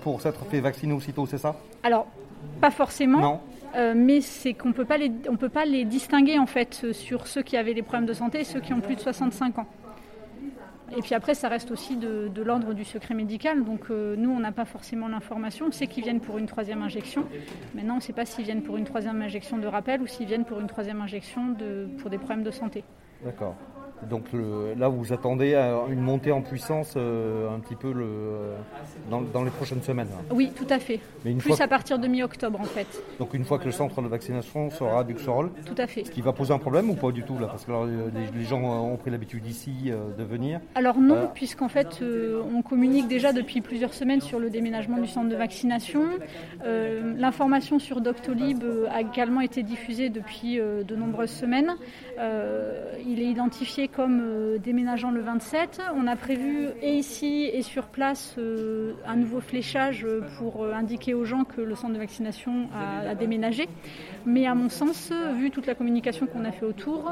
pour 0.00 0.22
s'être 0.22 0.44
fait 0.46 0.60
vacciner 0.60 0.94
aussitôt, 0.94 1.26
c'est 1.26 1.36
ça? 1.36 1.56
Alors, 1.82 2.06
pas 2.60 2.70
forcément. 2.70 3.20
Non. 3.20 3.40
mais 3.94 4.20
c'est 4.20 4.54
qu'on 4.54 4.72
peut 4.72 4.84
pas 4.84 4.98
les, 4.98 5.10
on 5.28 5.36
peut 5.36 5.48
pas 5.48 5.64
les 5.64 5.84
distinguer 5.84 6.38
en 6.38 6.46
fait 6.46 6.92
sur 6.92 7.26
ceux 7.26 7.42
qui 7.42 7.56
avaient 7.56 7.74
des 7.74 7.82
problèmes 7.82 8.06
de 8.06 8.12
santé 8.12 8.40
et 8.40 8.44
ceux 8.44 8.60
qui 8.60 8.72
ont 8.72 8.80
plus 8.80 8.96
de 8.96 9.00
65 9.00 9.58
ans. 9.58 9.66
Et 10.96 11.00
puis 11.00 11.14
après, 11.14 11.34
ça 11.34 11.48
reste 11.48 11.70
aussi 11.70 11.96
de, 11.96 12.30
l'ordre 12.42 12.74
du 12.74 12.84
secret 12.84 13.14
médical. 13.14 13.64
Donc 13.64 13.90
euh, 13.90 14.14
nous, 14.16 14.30
on 14.30 14.40
n'a 14.40 14.52
pas 14.52 14.64
forcément 14.64 15.08
l'information. 15.08 15.66
On 15.68 15.72
sait 15.72 15.86
qu'ils 15.86 16.04
viennent 16.04 16.20
pour 16.20 16.38
une 16.38 16.46
troisième 16.46 16.82
injection. 16.82 17.24
Maintenant, 17.74 17.94
on 17.94 17.96
ne 17.96 18.02
sait 18.02 18.12
pas 18.12 18.26
s'ils 18.26 18.44
viennent 18.44 18.62
pour 18.62 18.76
une 18.76 18.84
troisième 18.84 19.20
injection 19.22 19.58
de 19.58 19.66
rappel 19.66 20.02
ou 20.02 20.06
s'ils 20.06 20.26
viennent 20.26 20.44
pour 20.44 20.60
une 20.60 20.66
troisième 20.66 21.00
injection 21.00 21.56
pour 21.98 22.10
des 22.10 22.18
problèmes 22.18 22.42
de 22.42 22.50
santé. 22.50 22.84
D'accord. 23.24 23.54
Donc 24.08 24.24
là, 24.76 24.88
vous 24.88 25.12
attendez 25.12 25.54
une 25.90 26.00
montée 26.00 26.32
en 26.32 26.42
puissance 26.42 26.94
euh, 26.96 27.54
un 27.54 27.58
petit 27.60 27.74
peu 27.74 27.92
le, 27.92 28.04
euh, 28.04 28.56
dans, 29.10 29.44
les 29.44 29.50
prochaines 29.50 29.82
semaines 29.82 30.08
Oui, 30.30 30.50
tout 30.54 30.66
à 30.70 30.78
fait. 30.78 31.00
Plus 31.38 31.60
à 31.60 31.68
partir 31.68 31.98
de 31.98 32.06
mi-octobre, 32.06 32.60
en 32.60 32.64
fait. 32.64 32.86
Donc 33.18 33.34
une 33.34 33.44
fois 33.44 33.58
que 33.58 33.64
le 33.64 33.72
centre 33.72 34.00
de 34.02 34.08
vaccination 34.08 34.70
sera 34.70 35.00
à 35.00 35.04
Buxerolles 35.04 35.50
Tout 35.66 35.74
à 35.78 35.86
fait. 35.86 36.04
Ce 36.04 36.10
qui 36.10 36.20
va 36.20 36.32
poser 36.32 36.52
un 36.52 36.58
problème 36.58 36.90
ou 36.90 36.94
pas 36.94 37.10
du 37.12 37.22
tout 37.22 37.38
là? 37.38 37.46
Parce 37.46 37.64
que 37.64 37.72
les, 38.34 38.44
gens 38.44 38.62
ont 38.62 38.96
pris 38.96 39.10
l'habitude 39.10 39.46
ici 39.46 39.72
euh, 39.86 40.10
de 40.18 40.24
venir. 40.24 40.60
Alors 40.74 40.98
non, 40.98 41.30
puisqu'en 41.32 41.68
fait, 41.68 42.02
on 42.02 42.62
communique 42.62 43.08
déjà 43.08 43.32
depuis 43.32 43.60
plusieurs 43.60 43.94
semaines 43.94 44.20
sur 44.20 44.38
le 44.38 44.50
déménagement 44.50 44.98
du 44.98 45.08
centre 45.08 45.28
de 45.28 45.36
vaccination. 45.36 46.02
L'information 46.64 47.78
sur 47.78 48.00
Doctolib 48.00 48.62
a 48.90 49.00
également 49.00 49.40
été 49.40 49.62
diffusée 49.62 50.08
depuis 50.08 50.56
de 50.56 50.96
nombreuses 50.96 51.30
semaines. 51.30 51.74
il 52.18 53.20
est 53.20 53.26
identifié 53.26 53.88
comme 53.94 54.20
euh, 54.22 54.58
déménageant 54.58 55.10
le 55.10 55.20
27. 55.20 55.80
On 55.96 56.06
a 56.06 56.16
prévu 56.16 56.68
et 56.80 56.92
ici 56.92 57.48
et 57.52 57.62
sur 57.62 57.86
place 57.86 58.34
euh, 58.38 58.94
un 59.06 59.16
nouveau 59.16 59.40
fléchage 59.40 60.06
pour 60.38 60.64
euh, 60.64 60.72
indiquer 60.72 61.14
aux 61.14 61.24
gens 61.24 61.44
que 61.44 61.60
le 61.60 61.74
centre 61.74 61.94
de 61.94 61.98
vaccination 61.98 62.68
a, 62.74 63.14
déménagé. 63.14 63.68
Mais 64.26 64.46
à 64.46 64.54
mon 64.54 64.68
sens, 64.68 65.12
vu 65.36 65.50
toute 65.50 65.66
la 65.66 65.74
communication 65.74 66.26
qu'on 66.26 66.44
a 66.44 66.52
fait 66.52 66.64
autour, 66.64 67.10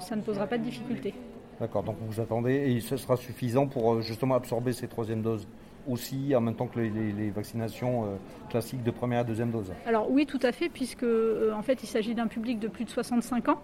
ça 0.00 0.16
ne 0.16 0.22
posera 0.22 0.46
pas 0.46 0.58
de 0.58 0.64
difficulté. 0.64 1.14
D'accord, 1.60 1.82
donc 1.82 1.96
vous 2.00 2.20
attendez 2.20 2.54
et 2.54 2.80
ce 2.80 2.96
sera 2.96 3.16
suffisant 3.16 3.66
pour 3.66 4.02
justement 4.02 4.34
absorber 4.34 4.72
ces 4.72 4.88
troisième 4.88 5.22
doses? 5.22 5.46
Aussi 5.88 6.34
en 6.34 6.40
même 6.40 6.54
temps 6.54 6.66
que 6.66 6.78
les, 6.78 7.30
vaccinations 7.30 8.04
euh, 8.04 8.16
classiques 8.50 8.82
de 8.82 8.90
première 8.90 9.20
et 9.20 9.24
deuxième 9.24 9.50
dose 9.50 9.72
Alors 9.86 10.10
oui, 10.10 10.26
tout 10.26 10.40
à 10.42 10.52
fait, 10.52 10.68
puisque 10.68 11.02
euh, 11.02 11.52
en 11.52 11.62
fait 11.62 11.82
il 11.82 11.86
s'agit 11.86 12.14
d'un 12.14 12.26
public 12.26 12.58
de 12.58 12.68
plus 12.68 12.84
de 12.84 12.90
65 12.90 13.48
ans 13.48 13.60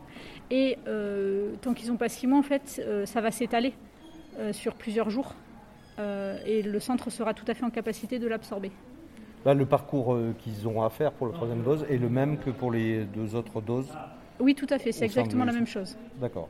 et 0.51 0.79
euh, 0.87 1.55
tant 1.61 1.75
qu'ils 1.75 1.89
n'ont 1.91 1.97
pas 1.97 2.09
six 2.09 2.27
mois, 2.27 2.39
en 2.39 2.43
fait, 2.43 2.83
ça 3.05 3.21
va 3.21 3.31
s'étaler 3.31 3.75
sur 4.53 4.75
plusieurs 4.75 5.11
jours. 5.11 5.35
et 5.99 6.63
le 6.63 6.81
centre 6.81 7.11
sera 7.11 7.35
tout 7.35 7.45
à 7.49 7.55
fait 7.55 7.65
en 7.65 7.71
capacité 7.71 8.19
de 8.19 8.27
l'absorber. 8.27 8.71
Là, 9.45 9.55
le 9.55 9.67
parcours 9.67 10.17
qu'ils 10.39 10.69
ont 10.69 10.83
à 10.83 10.91
faire 10.91 11.13
pour 11.13 11.27
la 11.27 11.33
troisième 11.33 11.63
dose 11.63 11.85
est 11.91 11.99
le 11.99 12.09
même 12.09 12.39
que 12.39 12.51
pour 12.51 12.71
les 12.71 13.05
deux 13.05 13.35
autres 13.35 13.61
doses 13.61 13.93
Oui, 14.41 14.55
tout 14.55 14.67
à 14.71 14.79
fait, 14.79 14.93
c'est 14.93 15.05
exactement 15.05 15.45
la 15.45 15.53
même 15.53 15.67
chose. 15.67 15.97
D'accord. 16.21 16.49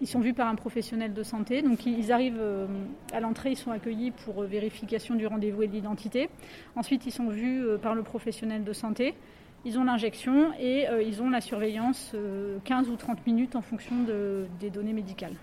Ils 0.00 0.06
sont 0.06 0.20
vus 0.20 0.34
par 0.34 0.48
un 0.48 0.54
professionnel 0.54 1.12
de 1.12 1.22
santé. 1.22 1.62
Donc 1.62 1.84
ils 1.86 2.12
arrivent 2.12 2.40
euh, 2.40 2.66
à 3.12 3.20
l'entrée, 3.20 3.50
ils 3.50 3.56
sont 3.56 3.72
accueillis 3.72 4.12
pour 4.12 4.42
euh, 4.42 4.46
vérification 4.46 5.14
du 5.14 5.26
rendez-vous 5.26 5.62
et 5.62 5.66
de 5.66 5.72
l'identité. 5.72 6.28
Ensuite, 6.76 7.06
ils 7.06 7.12
sont 7.12 7.28
vus 7.28 7.64
euh, 7.64 7.78
par 7.78 7.94
le 7.94 8.02
professionnel 8.02 8.64
de 8.64 8.72
santé. 8.72 9.14
Ils 9.64 9.78
ont 9.78 9.84
l'injection 9.84 10.52
et 10.60 10.86
ils 11.04 11.20
ont 11.20 11.28
la 11.28 11.40
surveillance 11.40 12.14
15 12.64 12.88
ou 12.90 12.94
30 12.94 13.26
minutes 13.26 13.56
en 13.56 13.60
fonction 13.60 13.96
des 14.60 14.70
données 14.70 14.92
médicales. 14.92 15.34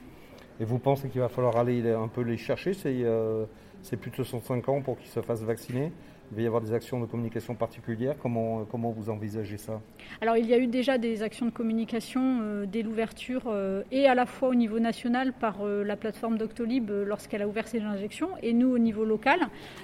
Et 0.62 0.63
vous 0.63 0.79
pensez 0.79 1.09
qu'il 1.09 1.19
va 1.19 1.27
falloir 1.27 1.57
aller 1.57 1.91
un 1.91 2.07
peu 2.07 2.21
les 2.21 2.38
chercher, 2.38 2.74
C'est 2.74 3.97
plus 3.97 4.12
de 4.12 4.15
65 4.15 4.69
ans 4.69 4.81
pour 4.81 4.97
qu'ils 4.97 5.09
se 5.09 5.21
fassent 5.21 5.43
vacciner? 5.43 5.91
Il 6.32 6.38
va 6.38 6.41
y 6.41 6.48
avoir 6.48 6.62
des 6.62 6.74
actions 6.74 7.00
de 7.00 7.05
communication 7.05 7.55
particulières. 7.55 8.15
Comment, 8.20 8.65
comment 8.65 8.91
vous 8.91 9.10
envisagez 9.10 9.58
ça? 9.58 9.82
Alors, 10.22 10.38
il 10.38 10.46
y 10.48 10.53
a 10.53 10.58
eu 10.58 10.67
déjà 10.67 10.98
des 10.98 11.24
actions 11.24 11.46
de 11.46 11.51
communication 11.51 12.39
euh, 12.41 12.65
dès 12.65 12.82
l'ouverture, 12.82 13.44
euh, 13.48 13.84
et 13.91 14.08
à 14.08 14.15
la 14.15 14.25
fois 14.25 14.50
au 14.50 14.55
niveau 14.55 14.79
national 14.79 15.34
par 15.34 15.62
euh, 15.62 15.84
la 15.84 15.96
plateforme 15.96 16.38
Doctolib 16.38 16.89
lorsqu'elle 16.89 17.41
a 17.41 17.48
ouvert 17.48 17.67
ses 17.67 17.82
injections, 17.82 18.29
et 18.41 18.53
nous 18.53 18.70
au 18.70 18.79
niveau 18.79 19.05
local. 19.05 19.39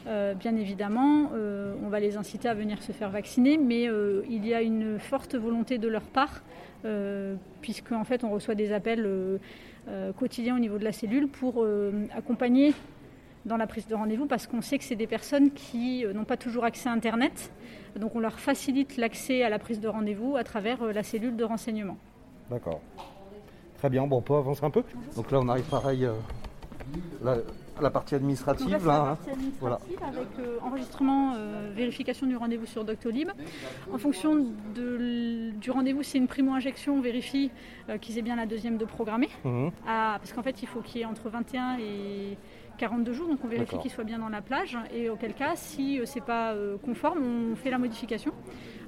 bien 0.05 0.55
évidemment, 0.55 1.31
on 1.83 1.89
va 1.89 1.99
les 1.99 2.17
inciter 2.17 2.47
à 2.47 2.53
venir 2.53 2.81
se 2.81 2.91
faire 2.91 3.09
vacciner, 3.09 3.57
mais 3.57 3.87
il 4.29 4.45
y 4.45 4.53
a 4.53 4.61
une 4.61 4.99
forte 4.99 5.35
volonté 5.35 5.77
de 5.77 5.87
leur 5.87 6.03
part, 6.03 6.41
puisque 7.61 7.93
fait, 8.05 8.23
on 8.23 8.29
reçoit 8.29 8.55
des 8.55 8.71
appels 8.71 9.07
quotidiens 10.17 10.55
au 10.55 10.59
niveau 10.59 10.77
de 10.77 10.83
la 10.83 10.91
cellule 10.91 11.27
pour 11.27 11.65
accompagner 12.15 12.73
dans 13.45 13.57
la 13.57 13.67
prise 13.67 13.87
de 13.87 13.95
rendez-vous 13.95 14.25
parce 14.25 14.47
qu'on 14.47 14.61
sait 14.61 14.77
que 14.77 14.83
c'est 14.83 14.95
des 14.95 15.07
personnes 15.07 15.51
qui 15.51 16.05
euh, 16.05 16.13
n'ont 16.13 16.25
pas 16.25 16.37
toujours 16.37 16.63
accès 16.63 16.89
à 16.89 16.91
Internet. 16.91 17.51
Donc 17.95 18.15
on 18.15 18.19
leur 18.19 18.39
facilite 18.39 18.97
l'accès 18.97 19.43
à 19.43 19.49
la 19.49 19.59
prise 19.59 19.79
de 19.79 19.87
rendez-vous 19.87 20.35
à 20.37 20.43
travers 20.43 20.81
euh, 20.83 20.93
la 20.93 21.03
cellule 21.03 21.35
de 21.35 21.43
renseignement. 21.43 21.97
D'accord. 22.49 22.81
Très 23.77 23.89
bien, 23.89 24.05
bon, 24.05 24.17
on 24.17 24.21
peut 24.21 24.35
avancer 24.35 24.63
un 24.63 24.69
peu. 24.69 24.83
Donc 25.15 25.31
là, 25.31 25.39
on 25.41 25.49
arrive 25.49 25.65
pareil 25.65 26.05
euh, 26.05 26.13
à 27.25 27.81
la 27.81 27.89
partie 27.89 28.13
administrative. 28.13 28.69
Là, 28.69 28.77
la 28.85 28.99
hein. 28.99 29.05
partie 29.15 29.31
administrative 29.31 29.97
avec 30.03 30.61
enregistrement, 30.61 31.35
vérification 31.73 32.27
du 32.27 32.35
rendez-vous 32.35 32.67
sur 32.67 32.85
Doctolib. 32.85 33.29
En 33.91 33.97
fonction 33.97 34.45
du 34.75 35.71
rendez-vous, 35.71 36.03
c'est 36.03 36.19
une 36.19 36.27
primo-injection, 36.27 36.95
on 36.95 37.01
vérifie 37.01 37.49
qu'ils 38.01 38.19
aient 38.19 38.23
bien 38.23 38.35
la 38.35 38.45
deuxième 38.45 38.77
de 38.77 38.85
programmer. 38.85 39.29
Mmh. 39.43 39.69
Ah, 39.87 40.17
parce 40.19 40.33
qu'en 40.33 40.43
fait, 40.43 40.61
il 40.61 40.67
faut 40.67 40.81
qu'il 40.81 40.99
y 40.99 41.03
ait 41.03 41.07
entre 41.07 41.29
21 41.29 41.79
et 41.79 42.37
42 42.81 43.13
jours, 43.13 43.27
donc 43.27 43.37
on 43.43 43.47
vérifie 43.47 43.77
qu'il 43.77 43.91
soit 43.91 44.03
bien 44.03 44.17
dans 44.17 44.29
la 44.29 44.41
plage. 44.41 44.75
Et 44.91 45.07
auquel 45.07 45.35
cas, 45.35 45.51
si 45.55 45.97
ce 45.97 46.01
euh, 46.01 46.05
c'est 46.07 46.23
pas 46.23 46.53
euh, 46.53 46.77
conforme, 46.83 47.51
on 47.51 47.55
fait 47.55 47.69
la 47.69 47.77
modification. 47.77 48.31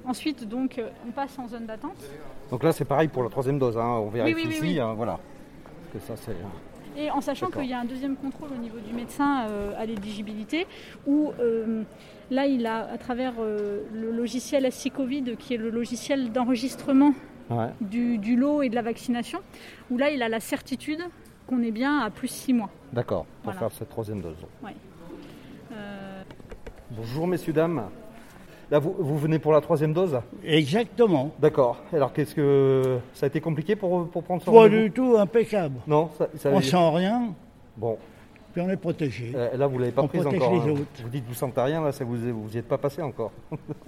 Ensuite, 0.04 0.48
donc, 0.48 0.78
euh, 0.78 0.88
on 1.06 1.12
passe 1.12 1.38
en 1.38 1.46
zone 1.46 1.66
d'attente. 1.66 2.02
Donc 2.50 2.64
là, 2.64 2.72
c'est 2.72 2.84
pareil 2.84 3.06
pour 3.06 3.22
la 3.22 3.30
troisième 3.30 3.60
dose. 3.60 3.78
Hein. 3.78 4.00
On 4.04 4.08
vérifie 4.08 4.48
ici, 4.48 4.80
hein, 4.80 4.94
voilà. 4.94 5.20
Que 5.92 6.00
ça, 6.00 6.16
c'est... 6.16 6.34
Et 6.96 7.08
en 7.10 7.20
sachant 7.20 7.50
qu'il 7.50 7.66
y 7.66 7.72
a 7.72 7.78
un 7.78 7.84
deuxième 7.84 8.16
contrôle 8.16 8.50
au 8.52 8.60
niveau 8.60 8.78
du 8.78 8.92
médecin 8.92 9.48
à 9.76 9.84
l'éligibilité, 9.84 10.68
où 11.08 11.32
là, 12.30 12.46
il 12.46 12.66
a, 12.66 12.88
à 12.88 12.98
travers 12.98 13.32
le 13.40 14.12
logiciel 14.12 14.70
SC 14.70 14.92
Covid, 14.92 15.36
qui 15.36 15.54
est 15.54 15.56
le 15.56 15.70
logiciel 15.70 16.30
d'enregistrement 16.30 17.12
du, 17.80 18.18
du, 18.18 18.36
lot 18.36 18.62
et 18.62 18.68
de 18.68 18.76
la 18.76 18.82
vaccination, 18.82 19.40
où 19.90 19.98
là, 19.98 20.10
il 20.10 20.22
a 20.22 20.28
la 20.28 20.38
certitude 20.38 21.00
qu'on 21.46 21.62
est 21.62 21.70
bien 21.70 22.00
à 22.00 22.10
plus 22.10 22.28
6 22.28 22.52
mois. 22.54 22.70
D'accord, 22.92 23.26
pour 23.42 23.54
faire 23.54 23.70
cette 23.72 23.88
troisième 23.88 24.20
dose. 24.20 24.36
Euh, 25.72 26.22
Bonjour 26.90 27.26
messieurs, 27.26 27.52
dames. 27.52 27.84
Là, 28.70 28.78
vous, 28.78 28.94
vous, 28.98 29.18
venez 29.18 29.38
pour 29.38 29.52
la 29.52 29.60
troisième 29.60 29.92
dose? 29.92 30.18
Exactement. 30.42 31.32
D'accord. 31.38 31.82
Alors, 31.92 32.12
qu'est-ce 32.12 32.34
que. 32.34 32.98
Ça 33.12 33.26
a 33.26 33.28
été 33.28 33.40
compliqué 33.40 33.76
pour, 33.76 34.08
pour 34.08 34.22
prendre 34.22 34.42
ce 34.42 34.50
Pas 34.50 34.68
du 34.68 34.90
tout, 34.90 35.16
impeccable. 35.18 35.76
Non 35.86 36.10
ça, 36.16 36.50
On 36.50 36.60
sent 36.60 36.90
rien. 36.94 37.34
Bon. 37.76 37.98
Puis 38.52 38.62
on 38.62 38.70
est 38.70 38.76
protégé. 38.76 39.32
Euh, 39.34 39.56
là, 39.56 39.66
vous 39.66 39.74
ne 39.74 39.80
l'avez 39.80 39.92
pas 39.92 40.06
prise 40.06 40.26
encore. 40.26 40.54
Hein. 40.54 40.74
Vous 41.02 41.08
dites 41.10 41.24
que 41.24 41.28
vous 41.28 41.34
sentez 41.34 41.60
rien, 41.60 41.82
là, 41.82 41.90
ça 41.90 42.04
vous 42.04 42.16
n'y 42.16 42.56
êtes 42.56 42.68
pas 42.68 42.78
passé 42.78 43.02
encore. 43.02 43.32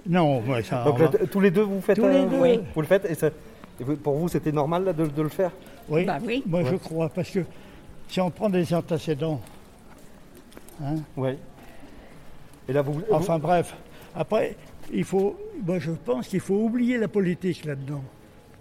non, 0.05 0.41
mais 0.45 0.61
ça. 0.61 0.83
Donc, 0.83 1.29
tous 1.31 1.39
les 1.39 1.51
deux, 1.51 1.61
vous 1.63 1.81
faites. 1.81 1.95
Tous 1.95 2.07
les 2.07 2.15
euh, 2.15 2.25
deux. 2.25 2.39
Oui. 2.39 2.59
Vous 2.75 2.81
le 2.81 2.87
faites 2.87 3.05
et, 3.09 3.15
ça, 3.15 3.29
pour 3.85 4.15
vous, 4.15 4.27
c'était 4.27 4.51
normal 4.51 4.85
là, 4.85 4.93
de, 4.93 5.05
de, 5.05 5.21
le 5.21 5.29
faire? 5.29 5.51
Oui. 5.89 6.05
Bah, 6.05 6.17
oui. 6.25 6.43
Moi, 6.45 6.63
je 6.63 6.75
crois, 6.75 7.09
parce 7.09 7.29
que 7.29 7.39
si 8.07 8.19
on 8.21 8.29
prend 8.29 8.49
des 8.49 8.73
antécédents. 8.73 9.41
Hein, 10.83 10.95
oui. 11.15 11.31
Et 12.67 12.73
là, 12.73 12.81
vous. 12.81 13.01
Enfin, 13.11 13.39
bref. 13.39 13.75
Après, 14.15 14.55
il 14.91 15.03
faut. 15.03 15.37
Moi, 15.65 15.79
je 15.79 15.91
pense 15.91 16.27
qu'il 16.27 16.39
faut 16.39 16.55
oublier 16.55 16.97
la 16.97 17.07
politique 17.07 17.65
là-dedans. 17.65 18.03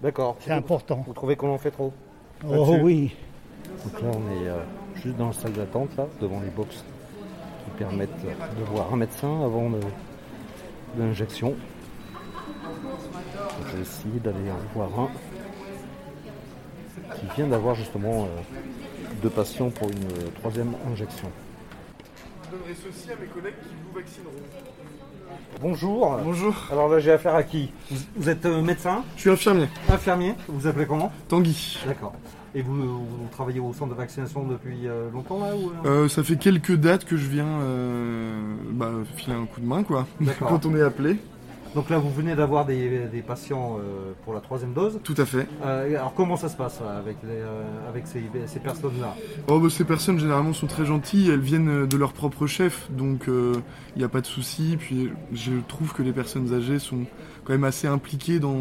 D'accord. 0.02 0.36
C'est 0.40 0.52
important. 0.52 1.02
Vous 1.06 1.14
trouvez 1.14 1.36
qu'on 1.36 1.52
en 1.52 1.58
fait 1.58 1.70
trop? 1.70 1.92
Oh 2.46 2.76
oui. 2.82 3.14
Donc 3.84 4.02
là, 4.02 4.08
on 4.12 4.42
est 4.42 4.48
euh, 4.48 4.58
juste 5.02 5.16
dans 5.16 5.28
la 5.28 5.32
salle 5.32 5.52
d'attente, 5.52 5.96
là, 5.96 6.06
devant 6.20 6.40
les 6.40 6.50
box 6.50 6.84
qui 7.64 7.70
permettent 7.78 8.10
de 8.22 8.64
voir 8.64 8.92
un 8.92 8.96
médecin 8.96 9.42
avant 9.42 9.70
l'injection. 10.98 11.54
Je 13.68 13.76
vais 13.76 13.82
essayer 13.82 14.20
d'aller 14.20 14.50
en 14.50 14.74
voir 14.74 14.88
un 14.98 15.08
qui 17.14 17.26
vient 17.36 17.46
d'avoir 17.46 17.74
justement 17.74 18.24
euh, 18.24 18.26
deux 19.22 19.30
patients 19.30 19.70
pour 19.70 19.88
une 19.88 20.04
euh, 20.04 20.30
troisième 20.40 20.72
injection. 20.90 21.30
Je 22.44 22.56
donnerai 22.56 22.74
ceci 22.74 23.10
à 23.10 23.16
mes 23.16 23.26
collègues 23.26 23.54
qui 23.62 23.74
vous 23.86 23.94
vaccineront. 23.94 24.32
Bonjour. 25.60 26.18
Bonjour. 26.22 26.54
Alors 26.70 26.88
là, 26.88 26.98
j'ai 27.00 27.12
affaire 27.12 27.34
à 27.34 27.42
qui? 27.42 27.72
Vous, 28.16 28.28
êtes 28.28 28.46
euh, 28.46 28.62
médecin? 28.62 29.04
Je 29.16 29.22
suis 29.22 29.30
infirmier. 29.30 29.68
Infirmier 29.88 30.34
Vous 30.48 30.60
vous 30.60 30.66
appelez 30.66 30.86
comment? 30.86 31.12
Tanguy. 31.28 31.78
D'accord. 31.86 32.14
Et 32.54 32.62
vous, 32.62 33.06
travaillez 33.32 33.60
au 33.60 33.72
centre 33.74 33.92
de 33.92 33.98
vaccination 33.98 34.44
depuis 34.46 34.88
longtemps 35.12 35.38
là 35.40 36.08
Ça 36.08 36.24
fait 36.24 36.36
quelques 36.36 36.74
dates 36.74 37.04
que 37.04 37.18
je 37.18 37.28
viens 37.28 37.60
bah, 38.70 38.90
filer 39.14 39.36
un 39.36 39.44
coup 39.44 39.60
de 39.60 39.66
main 39.66 39.82
quoi, 39.82 40.06
quand 40.38 40.64
on 40.64 40.74
est 40.74 40.80
appelé. 40.80 41.18
Donc 41.76 41.90
là, 41.90 41.98
vous 41.98 42.10
venez 42.10 42.34
d'avoir 42.34 42.64
des, 42.64 43.22
patients 43.26 43.76
euh, 43.78 44.12
pour 44.24 44.32
la 44.32 44.40
troisième 44.40 44.72
dose. 44.72 44.98
Tout 45.04 45.14
à 45.18 45.26
fait. 45.26 45.46
Euh, 45.62 45.90
alors 45.90 46.14
comment 46.14 46.38
ça 46.38 46.48
se 46.48 46.56
passe 46.56 46.80
avec, 46.80 47.18
euh, 47.22 47.62
avec 47.86 48.06
ces, 48.06 48.22
personnes-là? 48.60 49.14
Oh, 49.48 49.60
bah, 49.60 49.68
Ces 49.68 49.84
personnes, 49.84 50.18
généralement, 50.18 50.54
sont 50.54 50.68
très 50.68 50.86
gentilles. 50.86 51.28
Elles 51.28 51.38
viennent 51.38 51.86
de 51.86 51.96
leur 51.98 52.14
propre 52.14 52.46
chef, 52.46 52.90
donc 52.90 53.26
il 53.28 53.98
n'y 53.98 54.04
a 54.04 54.08
pas 54.08 54.22
de 54.22 54.26
souci. 54.26 54.78
Puis 54.78 55.10
je 55.34 55.52
trouve 55.68 55.92
que 55.92 56.02
les 56.02 56.12
personnes 56.12 56.54
âgées 56.54 56.78
sont 56.78 57.04
quand 57.44 57.52
même 57.52 57.64
assez 57.64 57.86
impliquées 57.86 58.38
dans, 58.38 58.56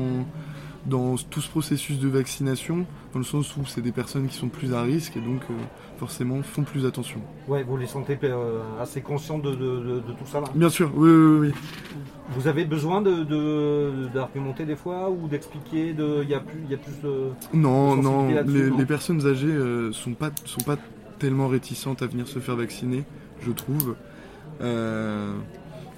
dans 0.86 1.16
tout 1.16 1.42
ce 1.42 1.50
processus 1.50 2.00
de 2.00 2.08
vaccination, 2.08 2.86
dans 3.14 3.20
le 3.20 3.26
sens 3.26 3.56
où 3.58 3.66
c'est 3.66 3.82
des 3.82 3.92
personnes 3.92 4.28
qui 4.28 4.36
sont 4.36 4.50
plus 4.50 4.74
à 4.74 4.82
risque 4.82 5.18
et 5.18 5.22
donc 5.22 5.42
forcément 5.98 6.42
font 6.44 6.64
plus 6.64 6.86
attention. 6.86 7.20
Ouais, 7.48 7.64
vous 7.64 7.78
les 7.78 7.88
sentez 7.88 8.18
assez 8.80 9.02
conscients 9.02 9.40
de, 9.40 9.52
tout 9.54 10.26
ça 10.26 10.42
là? 10.42 10.48
Bien 10.54 10.70
sûr, 10.70 10.92
oui, 10.96 11.10
oui, 11.10 11.48
oui. 11.48 11.54
Vous 12.32 12.48
avez 12.48 12.66
besoin 12.66 13.02
d'argumenter 13.02 14.64
de, 14.64 14.68
des 14.68 14.76
fois 14.76 15.10
ou 15.10 15.28
d'expliquer 15.28 15.96
Il 15.98 16.30
y, 16.30 16.34
a 16.34 16.40
plus, 16.40 16.66
y 16.70 16.74
a 16.74 16.78
plus 16.78 17.00
de. 17.04 17.30
Non, 17.54 17.96
non, 17.96 18.28
les, 18.28 18.86
personnes 18.86 19.26
âgées 19.28 19.48
euh, 19.48 19.92
sont, 19.92 20.14
pas, 20.14 20.32
sont 20.46 20.62
pas 20.62 20.78
tellement 21.20 21.48
réticentes 21.48 22.02
à 22.02 22.08
venir 22.08 22.28
se 22.28 22.40
faire 22.40 22.56
vacciner, 22.56 23.04
je 23.42 23.52
trouve. 23.52 23.96
Euh, 24.62 25.34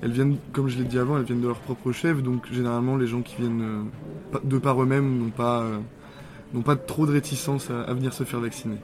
elles 0.01 0.11
viennent, 0.11 0.37
comme 0.53 0.67
je 0.67 0.77
l'ai 0.77 0.83
dit 0.83 0.99
avant, 0.99 1.17
elles 1.17 1.25
viennent 1.25 1.41
de 1.41 1.47
leur 1.47 1.59
propre 1.59 1.91
chef, 1.91 2.21
donc 2.21 2.51
généralement 2.51 2.97
les 2.97 3.07
gens 3.07 3.21
qui 3.21 3.35
viennent 3.37 3.87
euh, 4.33 4.39
de 4.43 4.57
par 4.57 4.81
eux-mêmes 4.81 5.17
n'ont 5.17 5.29
pas, 5.29 5.63
n'ont 6.53 6.61
pas 6.61 6.75
trop 6.75 7.05
de 7.05 7.11
réticence 7.11 7.69
à 7.69 7.93
venir 7.93 8.13
se 8.13 8.23
faire 8.23 8.39
vacciner. 8.39 8.77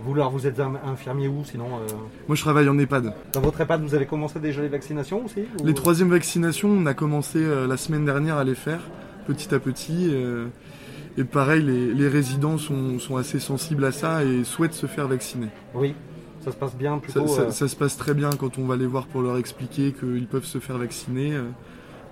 Vous, 0.00 0.12
alors, 0.12 0.30
vous 0.30 0.46
êtes 0.46 0.60
infirmier 0.60 1.28
où 1.28 1.42
sinon 1.44 1.66
euh 1.76 1.92
Moi, 2.28 2.36
je 2.36 2.42
travaille 2.42 2.68
en 2.68 2.78
EHPAD. 2.78 3.14
Dans 3.32 3.40
votre 3.40 3.60
EHPAD, 3.60 3.82
vous 3.82 3.94
avez 3.94 4.06
commencé 4.06 4.38
déjà 4.40 4.62
les 4.62 4.68
vaccinations 4.68 5.24
aussi 5.24 5.44
Les 5.64 5.74
troisièmes 5.74 6.10
vaccinations, 6.10 6.68
on 6.68 6.86
a 6.86 6.94
commencé 6.94 7.38
euh, 7.38 7.66
la 7.66 7.76
semaine 7.76 8.04
dernière 8.04 8.36
à 8.36 8.44
les 8.44 8.54
faire, 8.54 8.80
petit 9.26 9.54
à 9.54 9.58
petit. 9.58 10.08
Euh, 10.10 10.46
et 11.16 11.24
pareil, 11.24 11.62
les, 11.62 12.08
résidents 12.08 12.58
sont, 12.58 13.16
assez 13.16 13.40
sensibles 13.40 13.84
à 13.84 13.92
ça 13.92 14.22
et 14.22 14.44
souhaitent 14.44 14.74
se 14.74 14.86
faire 14.86 15.08
vacciner. 15.08 15.48
Oui, 15.74 15.94
ça 16.46 16.52
se 16.52 16.56
passe 16.56 16.76
bien 16.76 16.98
plutôt 16.98 17.26
ça, 17.26 17.50
ça, 17.50 17.66
se 17.66 17.74
passe 17.74 17.96
très 17.96 18.14
bien 18.14 18.30
quand 18.30 18.56
on 18.56 18.66
va 18.66 18.76
les 18.76 18.86
voir 18.86 19.06
pour 19.06 19.20
leur 19.20 19.36
expliquer 19.36 19.92
qu'ils 19.92 20.26
peuvent 20.26 20.44
se 20.44 20.58
faire 20.58 20.78
vacciner. 20.78 21.36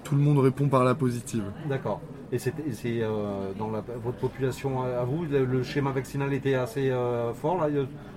tout 0.02 0.16
le 0.16 0.20
monde 0.20 0.38
répond 0.38 0.68
par 0.68 0.84
la 0.84 0.94
positive. 0.94 1.44
D'accord. 1.68 2.00
Et 2.34 2.38
c'est 2.38 2.52
euh, 2.84 3.52
dans 3.56 3.68
votre 3.68 4.18
population 4.18 4.82
à 4.82 5.04
vous, 5.04 5.24
le, 5.24 5.62
schéma 5.62 5.92
vaccinal 5.92 6.32
était 6.32 6.54
assez 6.54 6.90
euh, 6.90 7.32
fort 7.32 7.58
là 7.58 7.68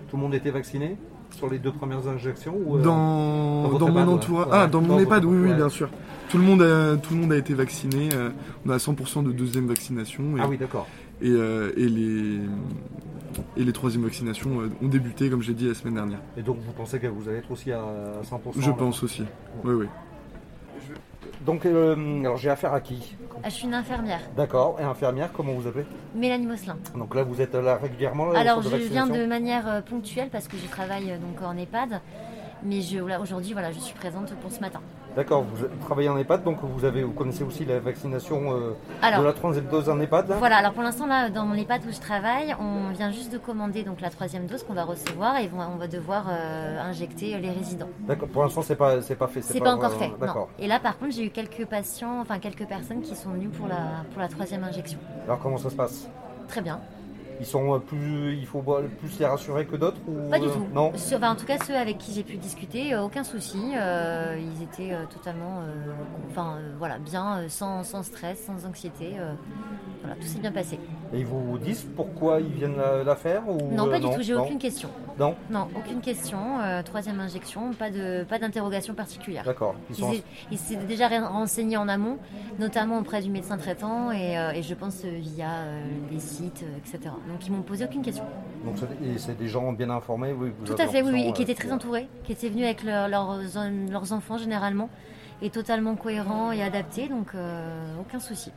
Tout 0.10 0.18
le 0.18 0.24
monde 0.24 0.34
était 0.34 0.50
vacciné 0.50 0.98
sur 1.36 1.48
les 1.48 1.60
deux 1.60 1.72
premières 1.72 2.08
injections 2.08 2.56
euh, 2.72 2.82
dans, 2.82 3.78
dans, 3.78 3.90
mon 3.92 4.08
entourage. 4.08 4.48
ah, 4.52 4.66
dans, 4.66 4.82
mon 4.82 4.98
EHPAD, 4.98 5.24
oui, 5.24 5.50
oui, 5.50 5.54
bien 5.54 5.70
sûr. 5.70 5.90
Tout 6.30 6.40
le 6.40 6.44
monde 6.44 6.64
a, 6.64 6.98
tout 6.98 7.14
le 7.14 7.20
monde 7.22 7.32
a 7.32 7.38
été 7.38 7.54
vacciné. 7.54 8.10
on 8.66 8.70
a 8.72 8.78
100% 8.78 9.24
de 9.24 9.32
deuxième 9.32 9.68
vaccination. 9.68 10.24
ah 10.40 10.48
oui, 10.50 10.58
d'accord. 10.58 10.88
Et, 11.22 11.30
et, 11.30 11.88
les, 11.88 12.40
et 13.56 13.64
les 13.64 13.74
troisièmes 13.74 14.04
vaccinations 14.04 14.50
ont 14.82 14.88
débuté, 14.88 15.30
comme 15.30 15.42
j'ai 15.42 15.54
dit 15.54 15.68
la 15.68 15.74
semaine 15.74 15.96
dernière. 15.96 16.20
Et 16.38 16.42
donc 16.42 16.58
vous 16.60 16.72
pensez 16.72 17.00
que 17.00 17.08
vous 17.08 17.28
allez 17.28 17.40
être 17.40 17.52
aussi 17.52 17.72
à 17.72 17.82
100% 18.24 18.38
Je 18.58 18.72
pense 18.72 19.04
aussi. 19.04 19.24
Oui, 19.64 19.74
oui. 19.74 19.88
Donc, 21.46 21.66
alors 21.66 22.38
j'ai 22.38 22.50
affaire 22.50 22.74
à 22.74 22.82
qui? 22.82 23.16
Ah, 23.44 23.50
Je 23.50 23.54
suis 23.54 23.68
une 23.68 23.74
infirmière. 23.74 24.20
D'accord. 24.36 24.78
Et 24.80 24.84
infirmière, 24.84 25.32
comment 25.32 25.54
vous 25.54 25.68
appelez? 25.68 25.86
Mélanie 26.16 26.48
Mosselin. 26.48 26.78
Donc 26.96 27.16
là, 27.16 27.24
vous 27.24 27.40
êtes 27.40 27.54
là 27.56 27.78
régulièrement 27.78 28.32
Alors, 28.32 28.62
je 28.62 28.76
viens 28.76 29.08
de 29.08 29.26
manière 29.26 29.84
ponctuelle 29.84 30.30
parce 30.30 30.48
que 30.48 30.58
je 30.58 30.68
travaille 30.68 31.06
donc 31.20 31.42
en 31.42 31.56
EHPAD. 31.56 32.02
Mais 32.64 32.80
aujourd'hui, 33.22 33.54
voilà, 33.54 33.72
je 33.72 33.80
suis 33.80 33.96
présente 33.96 34.34
pour 34.42 34.52
ce 34.52 34.60
matin. 34.60 34.82
D'accord, 35.18 35.44
vous 35.52 35.66
travaillez 35.84 36.10
en 36.10 36.18
EHPAD, 36.20 36.44
donc 36.44 36.60
vous, 36.62 36.86
avez, 36.86 37.02
vous 37.02 37.12
connaissez 37.12 37.44
aussi 37.44 37.66
la 37.66 37.80
vaccination 37.80 38.54
euh, 38.54 38.76
de 39.02 39.24
la 39.24 39.34
troisième 39.34 39.66
dose 39.66 39.90
en 39.90 40.00
EHPAD 40.00 40.36
Voilà, 40.38 40.58
alors 40.58 40.74
pour 40.74 40.84
l'instant, 40.84 41.08
là, 41.08 41.32
dans 41.32 41.44
mon 41.44 41.56
EHPAD 41.56 41.82
où 41.88 41.92
je 41.92 42.00
travaille, 42.00 42.56
on 42.60 42.92
vient 42.92 43.10
juste 43.10 43.34
de 43.34 43.40
commander 43.40 43.82
donc, 43.82 44.00
la 44.00 44.12
troisième 44.12 44.46
dose 44.46 44.62
qu'on 44.62 44.76
va 44.76 44.84
recevoir 44.84 45.38
et 45.40 45.50
on 45.52 45.76
va 45.78 45.88
devoir 45.88 46.28
euh, 46.30 46.80
injecter 46.80 47.36
les 47.40 47.50
résidents. 47.50 47.90
D'accord, 48.02 48.28
pour 48.28 48.44
l'instant, 48.44 48.62
c'est 48.62 48.76
pas, 48.76 48.98
pas 48.98 49.28
fait 49.28 49.42
C'est 49.42 49.58
pas, 49.58 49.66
pas, 49.66 49.74
encore 49.74 49.94
fait, 49.94 50.10
non. 50.10 50.48
Et 50.60 50.68
là, 50.68 50.80
par 50.80 51.00
contre, 51.00 51.14
j'ai 51.14 51.26
eu 51.26 51.32
quelques 51.32 51.66
patients, 51.66 52.20
enfin 52.22 52.38
quelques 52.38 52.68
personnes 52.68 53.02
qui 53.02 53.16
sont 53.16 53.32
venues 53.32 53.50
pour 53.50 53.68
la, 53.68 54.06
pour 54.12 54.22
la 54.22 54.28
troisième 54.28 54.66
injection. 54.66 55.00
Alors, 55.26 55.40
comment 55.40 55.58
ça 55.58 55.72
se 55.72 55.76
passe? 55.76 56.08
Très 56.48 56.62
bien. 56.62 56.80
Ils 57.40 57.46
sont 57.46 57.76
euh, 57.76 57.80
plus, 57.80 58.36
il 58.36 58.46
faut 58.46 58.62
plus 58.62 59.20
les 59.20 59.26
rassurer 59.26 59.66
que 59.66 59.76
d'autres 59.76 60.00
Pas 60.30 60.40
du 60.40 60.48
tout. 60.48 60.68
Non. 60.74 60.92
en 61.22 61.36
tout 61.36 61.46
cas, 61.46 61.58
ceux 61.66 61.76
avec 61.76 61.98
qui 61.98 62.14
j'ai 62.14 62.24
pu 62.24 62.38
discuter, 62.38 62.94
euh, 62.94 63.04
aucun 63.04 63.24
souci. 63.24 63.74
Euh, 63.76 64.38
ils 64.40 64.64
étaient 64.64 64.96
totalement, 65.10 65.62
enfin 66.30 66.58
voilà, 66.78 66.98
bien, 66.98 67.48
sans, 67.48 67.84
sans, 67.84 68.04
stress, 68.04 68.46
sans 68.46 68.66
anxiété. 68.66 69.16
voilà, 70.02 70.16
tout 70.16 70.28
s'est 70.28 70.40
bien 70.40 70.52
passé. 70.52 70.80
Et 71.14 71.20
ils 71.20 71.26
vous 71.26 71.58
disent 71.58 71.86
pourquoi 71.96 72.40
ils 72.42 72.54
viennent 72.54 72.78
la, 72.78 73.16
faire 73.16 73.48
ou 73.48 73.74
Non, 73.74 73.90
pas 73.90 74.00
du 74.00 74.06
tout. 74.06 74.22
J'ai 74.22 74.36
aucune 74.36 74.60
question. 74.60 74.90
Non. 75.20 75.36
Non, 75.50 75.68
aucune 75.76 76.02
question. 76.02 76.38
troisième 76.86 77.20
injection, 77.20 77.74
pas 77.74 77.90
de, 77.90 78.24
pas 78.24 78.40
d'interrogation 78.40 78.94
particulière. 78.94 79.44
D'accord. 79.44 79.76
Ils 80.52 80.58
s'étaient 80.58 80.86
déjà 80.86 81.08
renseignés 81.08 81.78
en 81.78 81.88
amont, 81.88 82.18
notamment 82.60 83.00
auprès 83.00 83.22
du 83.22 83.30
médecin 83.30 83.58
traitant 83.58 84.12
et, 84.12 84.36
et 84.56 84.62
je 84.62 84.74
pense 84.74 85.04
via 85.04 85.48
les 86.12 86.20
sites, 86.20 86.64
etc. 86.78 87.14
Donc 87.28 87.46
ils 87.46 87.52
m'ont 87.52 87.62
posé 87.62 87.86
aucune 87.86 88.02
question. 88.02 88.24
Donc 88.66 88.76
c'est 89.18 89.38
des 89.38 89.48
gens 89.48 89.72
bien 89.74 89.90
informés, 89.90 90.34
oui. 90.34 90.52
Tout 90.66 90.76
à 90.78 90.88
fait, 90.88 91.02
oui, 91.02 91.28
et 91.28 91.34
qui 91.34 91.44
étaient 91.44 91.56
très 91.56 91.72
entourés, 91.72 92.08
qui 92.24 92.32
étaient 92.32 92.50
venus 92.50 92.66
avec 92.66 92.84
leurs, 92.84 94.14
enfants 94.14 94.38
généralement, 94.38 94.90
et 95.42 95.50
totalement 95.50 95.96
cohérents 95.96 96.52
et 96.52 96.62
adaptés, 96.62 97.08
donc 97.08 97.28
euh, 97.36 97.96
aucun 98.00 98.20
souci. 98.20 98.52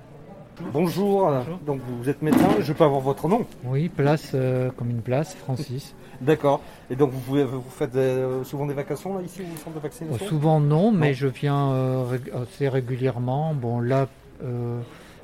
Bonjour. 0.72 1.32
donc 1.66 1.80
vous 1.86 2.08
êtes 2.08 2.22
médecin, 2.22 2.48
je 2.60 2.72
peux 2.72 2.84
avoir 2.84 3.00
votre 3.00 3.28
nom 3.28 3.46
Oui, 3.64 3.88
place 3.88 4.32
euh, 4.34 4.70
comme 4.76 4.90
une 4.90 5.02
place, 5.02 5.34
Francis. 5.34 5.94
D'accord. 6.20 6.60
Et 6.90 6.96
donc 6.96 7.10
vous, 7.12 7.44
vous 7.46 7.64
faites 7.70 7.96
euh, 7.96 8.44
souvent 8.44 8.66
des 8.66 8.74
vacations 8.74 9.16
là 9.16 9.22
ici 9.22 9.42
au 9.42 9.56
centre 9.56 9.76
de 9.76 9.80
vaccination 9.80 10.26
Souvent 10.26 10.60
non, 10.60 10.92
mais 10.92 11.14
je 11.14 11.26
viens 11.26 12.04
assez 12.34 12.68
régulièrement. 12.68 13.54
Bon 13.54 13.80
là, 13.80 14.08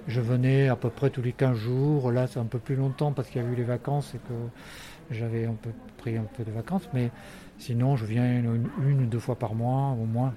je 0.09 0.21
venais 0.21 0.69
à 0.69 0.77
peu 0.77 0.89
près 0.89 1.11
tous 1.11 1.23
les 1.23 1.33
15 1.33 1.57
jours. 1.57 2.13
Là, 2.13 2.27
c'est 2.27 2.39
un 2.39 2.45
peu 2.45 2.59
plus 2.59 2.77
longtemps 2.77 3.13
parce 3.13 3.29
qu'il 3.29 3.43
y 3.43 3.45
a 3.45 3.49
eu 3.49 3.55
les 3.55 3.65
vacances 3.65 4.15
et 4.15 4.19
que 4.19 4.35
j'avais 5.11 5.47
un 5.47 5.55
peu 5.55 5.71
pris 5.99 6.17
un 6.17 6.27
peu 6.37 6.45
de 6.45 6.51
vacances. 6.51 6.89
Mais 6.95 7.11
sinon, 7.59 7.97
je 7.97 8.07
viens 8.07 8.25
une, 8.25 8.69
ou 9.03 9.07
deux 9.07 9.19
fois 9.19 9.37
par 9.37 9.55
mois 9.55 9.97
au 10.01 10.07
moins. 10.07 10.33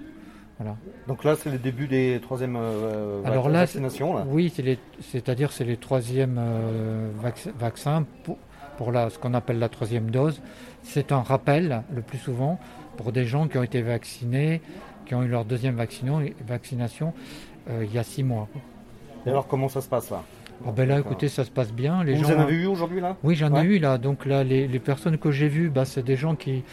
Voilà. 0.59 0.75
Donc 1.07 1.23
là, 1.23 1.35
c'est 1.37 1.49
le 1.49 1.57
début 1.57 1.87
des 1.87 2.19
troisièmes 2.21 2.57
euh, 2.57 3.23
Alors 3.23 3.47
là, 3.47 3.61
vaccinations 3.61 4.25
Oui, 4.27 4.53
c'est-à-dire 4.99 5.53
c'est 5.53 5.63
les 5.63 5.77
troisièmes 5.77 6.37
euh, 6.37 7.09
vaccins 7.57 8.05
pour, 8.23 8.37
pour 8.77 8.91
la, 8.91 9.09
ce 9.09 9.17
qu'on 9.17 9.33
appelle 9.33 9.57
la 9.57 9.69
troisième 9.69 10.11
dose. 10.11 10.41
C'est 10.83 11.13
un 11.13 11.21
rappel, 11.21 11.83
le 11.93 12.01
plus 12.01 12.17
souvent, 12.17 12.59
pour 12.97 13.13
des 13.13 13.25
gens 13.25 13.47
qui 13.47 13.57
ont 13.57 13.63
été 13.63 13.81
vaccinés, 13.81 14.61
qui 15.05 15.15
ont 15.15 15.23
eu 15.23 15.29
leur 15.29 15.45
deuxième 15.45 15.75
vaccination 15.75 17.13
euh, 17.69 17.85
il 17.85 17.93
y 17.93 17.97
a 17.97 18.03
six 18.03 18.23
mois. 18.23 18.49
Et 19.25 19.29
alors, 19.29 19.47
comment 19.47 19.69
ça 19.69 19.79
se 19.79 19.87
passe 19.87 20.09
là? 20.09 20.23
Ah 20.65 20.71
ben 20.75 20.87
là, 20.87 20.99
écoutez, 20.99 21.29
ça 21.29 21.45
se 21.45 21.51
passe 21.51 21.71
bien. 21.71 22.03
Les 22.03 22.15
Vous 22.15 22.25
gens, 22.25 22.35
en 22.35 22.41
avez 22.41 22.55
eu 22.55 22.65
aujourd'hui 22.65 22.99
là? 22.99 23.15
Oui, 23.23 23.35
j'en 23.35 23.55
ai 23.55 23.63
eu 23.63 23.79
là. 23.79 23.97
Donc 23.97 24.25
là, 24.25 24.43
les, 24.43 24.67
personnes 24.79 25.17
que 25.17 25.31
j'ai 25.31 25.47
vues, 25.47 25.69
bah, 25.69 25.85
c'est 25.85 26.03
des 26.03 26.15
gens 26.15 26.35
qui, 26.35 26.63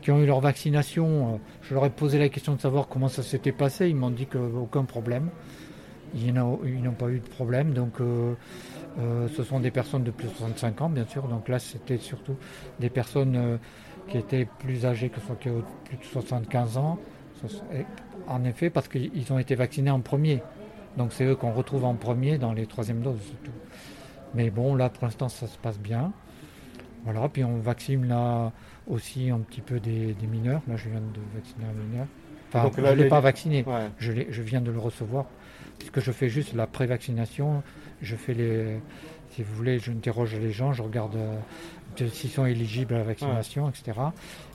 qui 0.00 0.10
ont 0.10 0.20
eu 0.22 0.26
leur 0.26 0.40
vaccination. 0.40 1.40
Je 1.62 1.74
leur 1.74 1.84
ai 1.84 1.90
posé 1.90 2.18
la 2.18 2.28
question 2.28 2.54
de 2.54 2.60
savoir 2.60 2.88
comment 2.88 3.08
ça 3.08 3.22
s'était 3.22 3.52
passé. 3.52 3.88
Ils 3.88 3.96
m'ont 3.96 4.10
dit 4.10 4.26
qu'aucun 4.26 4.84
problème. 4.84 5.28
Ils 6.14 6.32
n'ont 6.32 6.92
pas 6.92 7.08
eu 7.08 7.18
de 7.18 7.28
problème. 7.28 7.72
Donc 7.72 8.00
euh, 8.00 8.34
euh, 8.98 9.28
ce 9.36 9.42
sont 9.42 9.60
des 9.60 9.70
personnes 9.70 10.04
de 10.04 10.10
plus 10.10 10.28
de 10.28 10.34
65 10.34 10.80
ans, 10.82 10.88
bien 10.88 11.06
sûr. 11.06 11.24
Donc 11.24 11.48
là, 11.48 11.58
c'était 11.58 11.98
surtout 11.98 12.36
des 12.80 12.90
personnes 12.90 13.36
euh, 13.36 13.56
qui 14.08 14.18
étaient 14.18 14.46
plus 14.60 14.86
âgées 14.86 15.10
que 15.10 15.20
qui 15.40 15.48
ont 15.48 15.64
plus 15.84 15.96
de 15.96 16.04
75 16.04 16.76
ans. 16.78 16.98
En 18.26 18.42
effet, 18.44 18.70
parce 18.70 18.88
qu'ils 18.88 19.32
ont 19.32 19.38
été 19.38 19.54
vaccinés 19.54 19.90
en 19.90 20.00
premier. 20.00 20.40
Donc 20.96 21.12
c'est 21.12 21.24
eux 21.24 21.36
qu'on 21.36 21.52
retrouve 21.52 21.84
en 21.84 21.94
premier 21.94 22.38
dans 22.38 22.52
les 22.52 22.66
troisièmes 22.66 23.00
doses. 23.00 23.22
Surtout. 23.22 23.56
Mais 24.34 24.50
bon, 24.50 24.74
là 24.74 24.88
pour 24.88 25.04
l'instant 25.04 25.28
ça 25.28 25.46
se 25.46 25.58
passe 25.58 25.78
bien. 25.78 26.12
Voilà, 27.04 27.28
puis 27.28 27.44
on 27.44 27.58
vaccine 27.58 28.08
là 28.08 28.52
aussi 28.86 29.30
un 29.30 29.40
petit 29.40 29.60
peu 29.60 29.80
des, 29.80 30.14
mineurs. 30.30 30.62
Là 30.68 30.76
je 30.76 30.88
viens 30.88 31.00
de 31.00 31.20
vacciner 31.34 31.64
un 31.64 31.84
mineur. 31.86 32.06
Enfin, 32.52 32.70
je 32.76 32.80
ne 32.80 32.92
l'ai 32.92 33.08
pas 33.08 33.20
vacciné, 33.20 33.64
je, 33.98 34.12
je, 34.28 34.42
viens 34.42 34.60
de 34.60 34.70
le 34.70 34.78
recevoir. 34.78 35.26
Puisque 35.78 35.98
je 35.98 36.12
fais 36.12 36.28
juste 36.28 36.54
la 36.54 36.68
pré-vaccination, 36.68 37.64
je 38.00 38.14
fais 38.16 38.34
les. 38.34 38.80
Si 39.30 39.42
vous 39.42 39.54
voulez, 39.54 39.80
je 39.80 39.90
interroge 39.90 40.36
les 40.36 40.52
gens, 40.52 40.72
je 40.72 40.82
regarde 40.82 41.16
euh, 41.16 42.08
s'ils 42.08 42.30
sont 42.30 42.46
éligibles 42.46 42.94
à 42.94 42.98
la 42.98 43.04
vaccination, 43.04 43.68
etc. 43.68 43.98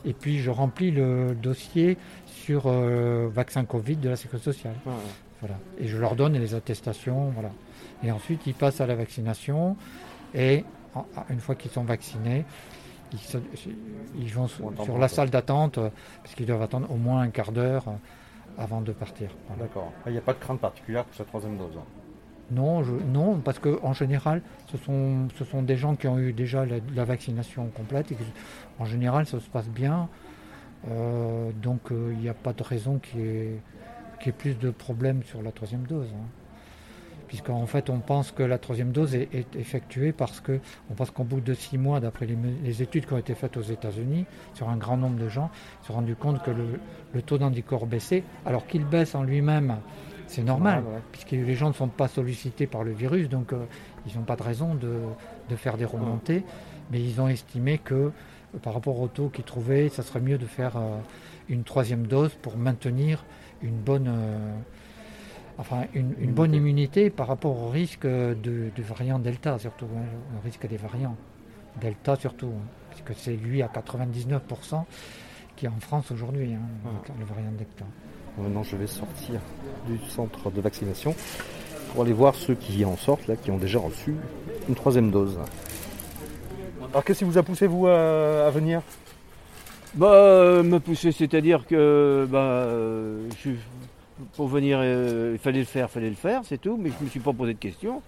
Et 0.06 0.14
puis 0.14 0.40
je 0.40 0.50
remplis 0.50 0.92
le 0.92 1.36
dossier 1.36 1.98
sur 2.26 2.68
euh, 2.68 3.28
vaccin 3.30 3.66
Covid 3.66 3.98
de 3.98 4.10
la 4.10 4.16
Sécurité 4.16 4.46
sociale. 4.46 4.76
Voilà. 5.42 5.56
Et 5.80 5.88
je 5.88 5.98
leur 5.98 6.16
donne 6.16 6.34
les 6.34 6.54
attestations. 6.56 7.30
Voilà. 7.30 7.52
Et 8.04 8.12
ensuite, 8.12 8.46
ils 8.48 8.54
passent 8.54 8.82
à 8.82 8.88
la 8.88 8.96
vaccination. 8.96 9.76
Et 10.34 10.64
une 11.30 11.40
fois 11.40 11.56
qu'ils 11.56 11.72
sont 11.72 11.84
vaccinés, 11.84 12.46
ils, 14.16 14.32
vont 14.34 14.48
sur, 14.48 14.98
la 14.98 15.08
salle 15.08 15.30
d'attente, 15.30 15.78
euh, 15.78 15.90
parce 16.22 16.36
qu'ils 16.36 16.46
doivent 16.46 16.62
attendre 16.62 16.92
au 16.92 16.96
moins 16.96 17.22
un 17.22 17.30
quart 17.30 17.52
d'heure 17.52 17.86
euh, 17.88 18.64
avant 18.64 18.82
de 18.82 18.92
partir. 18.92 19.30
D'accord. 19.58 19.92
Il 20.06 20.12
n'y 20.12 20.18
a 20.18 20.22
pas 20.22 20.34
de 20.34 20.40
crainte 20.40 20.60
particulière 20.60 21.06
pour 21.06 21.16
cette 21.16 21.28
troisième 21.28 21.58
dose 21.58 21.76
hein. 21.78 21.84
non, 22.52 22.84
je, 22.84 22.92
non, 22.92 23.40
parce 23.40 23.60
qu'en 23.60 23.94
général, 23.94 24.42
ce 24.68 24.78
sont, 24.78 25.28
ce 25.38 25.44
sont 25.46 25.64
des 25.64 25.76
gens 25.76 25.96
qui 25.96 26.08
ont 26.08 26.20
eu 26.20 26.34
déjà 26.34 26.66
la, 26.66 27.06
vaccination 27.06 27.68
complète. 27.68 28.12
Et 28.12 28.18
en 28.80 28.86
général, 28.86 29.26
ça 29.26 29.40
se 29.40 29.50
passe 29.50 29.70
bien. 29.70 30.08
Euh, 30.90 31.52
donc, 31.62 31.82
il 31.92 32.18
n'y 32.20 32.30
a 32.30 32.34
pas 32.34 32.54
de 32.54 32.64
raison 32.64 33.00
qui 33.00 33.20
est 33.20 33.60
qu'il 34.20 34.28
y 34.28 34.30
ait 34.30 34.38
plus 34.38 34.58
de 34.58 34.70
problèmes 34.70 35.24
sur 35.24 35.42
la 35.42 35.52
troisième 35.52 35.84
dose. 35.84 36.08
Hein. 36.14 36.28
Puisqu'en 37.30 37.68
fait, 37.68 37.92
on 37.92 38.00
pense 38.00 38.32
que 38.32 38.42
la 38.42 38.58
troisième 38.58 38.92
dose 38.92 39.14
est, 39.14 39.56
effectuée 39.56 40.12
parce 40.12 40.40
que 40.40 40.60
on 40.90 40.96
pense 40.96 41.12
qu'au 41.12 41.24
bout 41.24 41.42
de 41.42 41.54
six 41.54 41.78
mois, 41.78 42.00
d'après 42.00 42.26
les, 42.26 42.82
études 42.82 43.06
qui 43.06 43.14
ont 43.14 43.20
été 43.20 43.36
faites 43.36 43.56
aux 43.56 43.62
États-Unis, 43.62 44.26
sur 44.56 44.68
un 44.68 44.78
grand 44.78 44.98
nombre 44.98 45.20
de 45.20 45.30
gens, 45.30 45.52
ils 45.54 45.82
se 45.84 45.88
sont 45.90 45.94
rendus 45.94 46.16
compte 46.16 46.42
que 46.42 46.50
le, 46.50 47.22
taux 47.22 47.38
d'anticorps 47.38 47.86
baissait, 47.86 48.24
alors 48.48 48.66
qu'il 48.66 48.84
baisse 48.84 49.14
en 49.14 49.22
lui-même. 49.22 49.78
C'est 50.26 50.44
normal, 50.44 50.84
puisque 51.12 51.32
les 51.32 51.54
gens 51.54 51.70
ne 51.70 51.74
sont 51.74 51.88
pas 51.88 52.08
sollicités 52.08 52.66
par 52.66 52.84
le 52.84 52.94
virus, 52.94 53.30
donc 53.30 53.54
euh, 53.54 53.66
ils 54.08 54.18
n'ont 54.18 54.26
pas 54.26 54.36
de 54.36 54.44
raison 54.44 54.74
de, 54.74 55.56
faire 55.56 55.78
des 55.78 55.86
remontées. 55.86 56.44
Mais 56.92 57.00
ils 57.00 57.22
ont 57.22 57.28
estimé 57.28 57.78
que 57.78 57.94
euh, 57.94 58.12
par 58.64 58.74
rapport 58.74 59.00
au 59.00 59.08
taux 59.08 59.30
qu'ils 59.30 59.46
trouvaient, 59.46 59.90
ça 59.90 60.02
serait 60.02 60.20
mieux 60.20 60.40
de 60.40 60.46
faire 60.46 60.78
euh, 60.78 60.98
une 61.48 61.64
troisième 61.64 62.08
dose 62.08 62.34
pour 62.42 62.58
maintenir 62.58 63.24
une 63.62 63.78
bonne, 63.78 64.08
euh, 64.08 64.54
enfin 65.58 65.86
une, 65.94 66.32
bonne 66.32 66.54
immunité 66.54 67.10
par 67.10 67.28
rapport 67.28 67.62
au 67.62 67.70
risque 67.70 68.06
de, 68.06 68.72
variant 68.78 69.20
Delta, 69.20 69.58
surtout, 69.60 69.88
hein, 69.96 70.04
le 70.34 70.40
risque 70.44 70.68
des 70.68 70.78
variants. 70.78 71.16
Delta 71.80 72.16
surtout, 72.16 72.48
hein, 72.48 72.68
puisque 72.90 73.20
c'est 73.20 73.36
lui 73.36 73.62
à 73.62 73.68
99% 73.68 74.84
qui 75.56 75.66
est 75.66 75.70
en 75.70 75.80
France 75.80 76.12
aujourd'hui, 76.12 76.54
hein, 76.54 76.60
ah. 76.86 77.12
le 77.20 77.26
variant 77.26 77.52
Delta. 77.52 77.86
Maintenant, 78.38 78.64
je 78.64 78.78
vais 78.78 78.88
sortir 78.88 79.42
du 79.88 79.98
centre 80.10 80.50
de 80.50 80.62
vaccination 80.62 81.14
pour 81.92 82.04
aller 82.04 82.14
voir 82.14 82.36
ceux 82.36 82.56
qui 82.56 82.86
en 82.86 82.96
sortent, 82.96 83.28
là, 83.28 83.36
qui 83.36 83.52
ont 83.52 83.58
déjà 83.58 83.80
reçu 83.80 84.16
une 84.70 84.76
troisième 84.76 85.12
dose. 85.12 85.38
Alors, 86.92 87.04
qu'est-ce 87.04 87.20
qui 87.20 87.26
vous 87.26 87.38
a 87.38 87.44
poussé, 87.44 87.68
vous, 87.68 87.88
à 87.88 88.50
venir? 88.52 88.82
Bah, 89.96 90.14
euh, 90.14 90.64
me 90.64 90.80
pousser, 90.80 91.12
c'est-à-dire 91.12 91.66
que 91.66 92.28
bah, 92.30 92.68
pour 94.36 94.48
venir, 94.48 94.80
euh, 94.82 95.32
il 95.34 95.40
fallait 95.40 95.60
le 95.60 95.66
faire, 95.66 95.88
il 95.90 95.92
fallait 95.92 96.10
le 96.10 96.16
faire, 96.16 96.42
c'est 96.44 96.60
tout, 96.60 96.78
mais 96.78 96.92
je 96.98 97.04
me 97.04 97.10
suis 97.10 97.20
pas 97.20 97.34
posé 97.34 97.54
de 97.54 97.60
questions. 97.60 98.02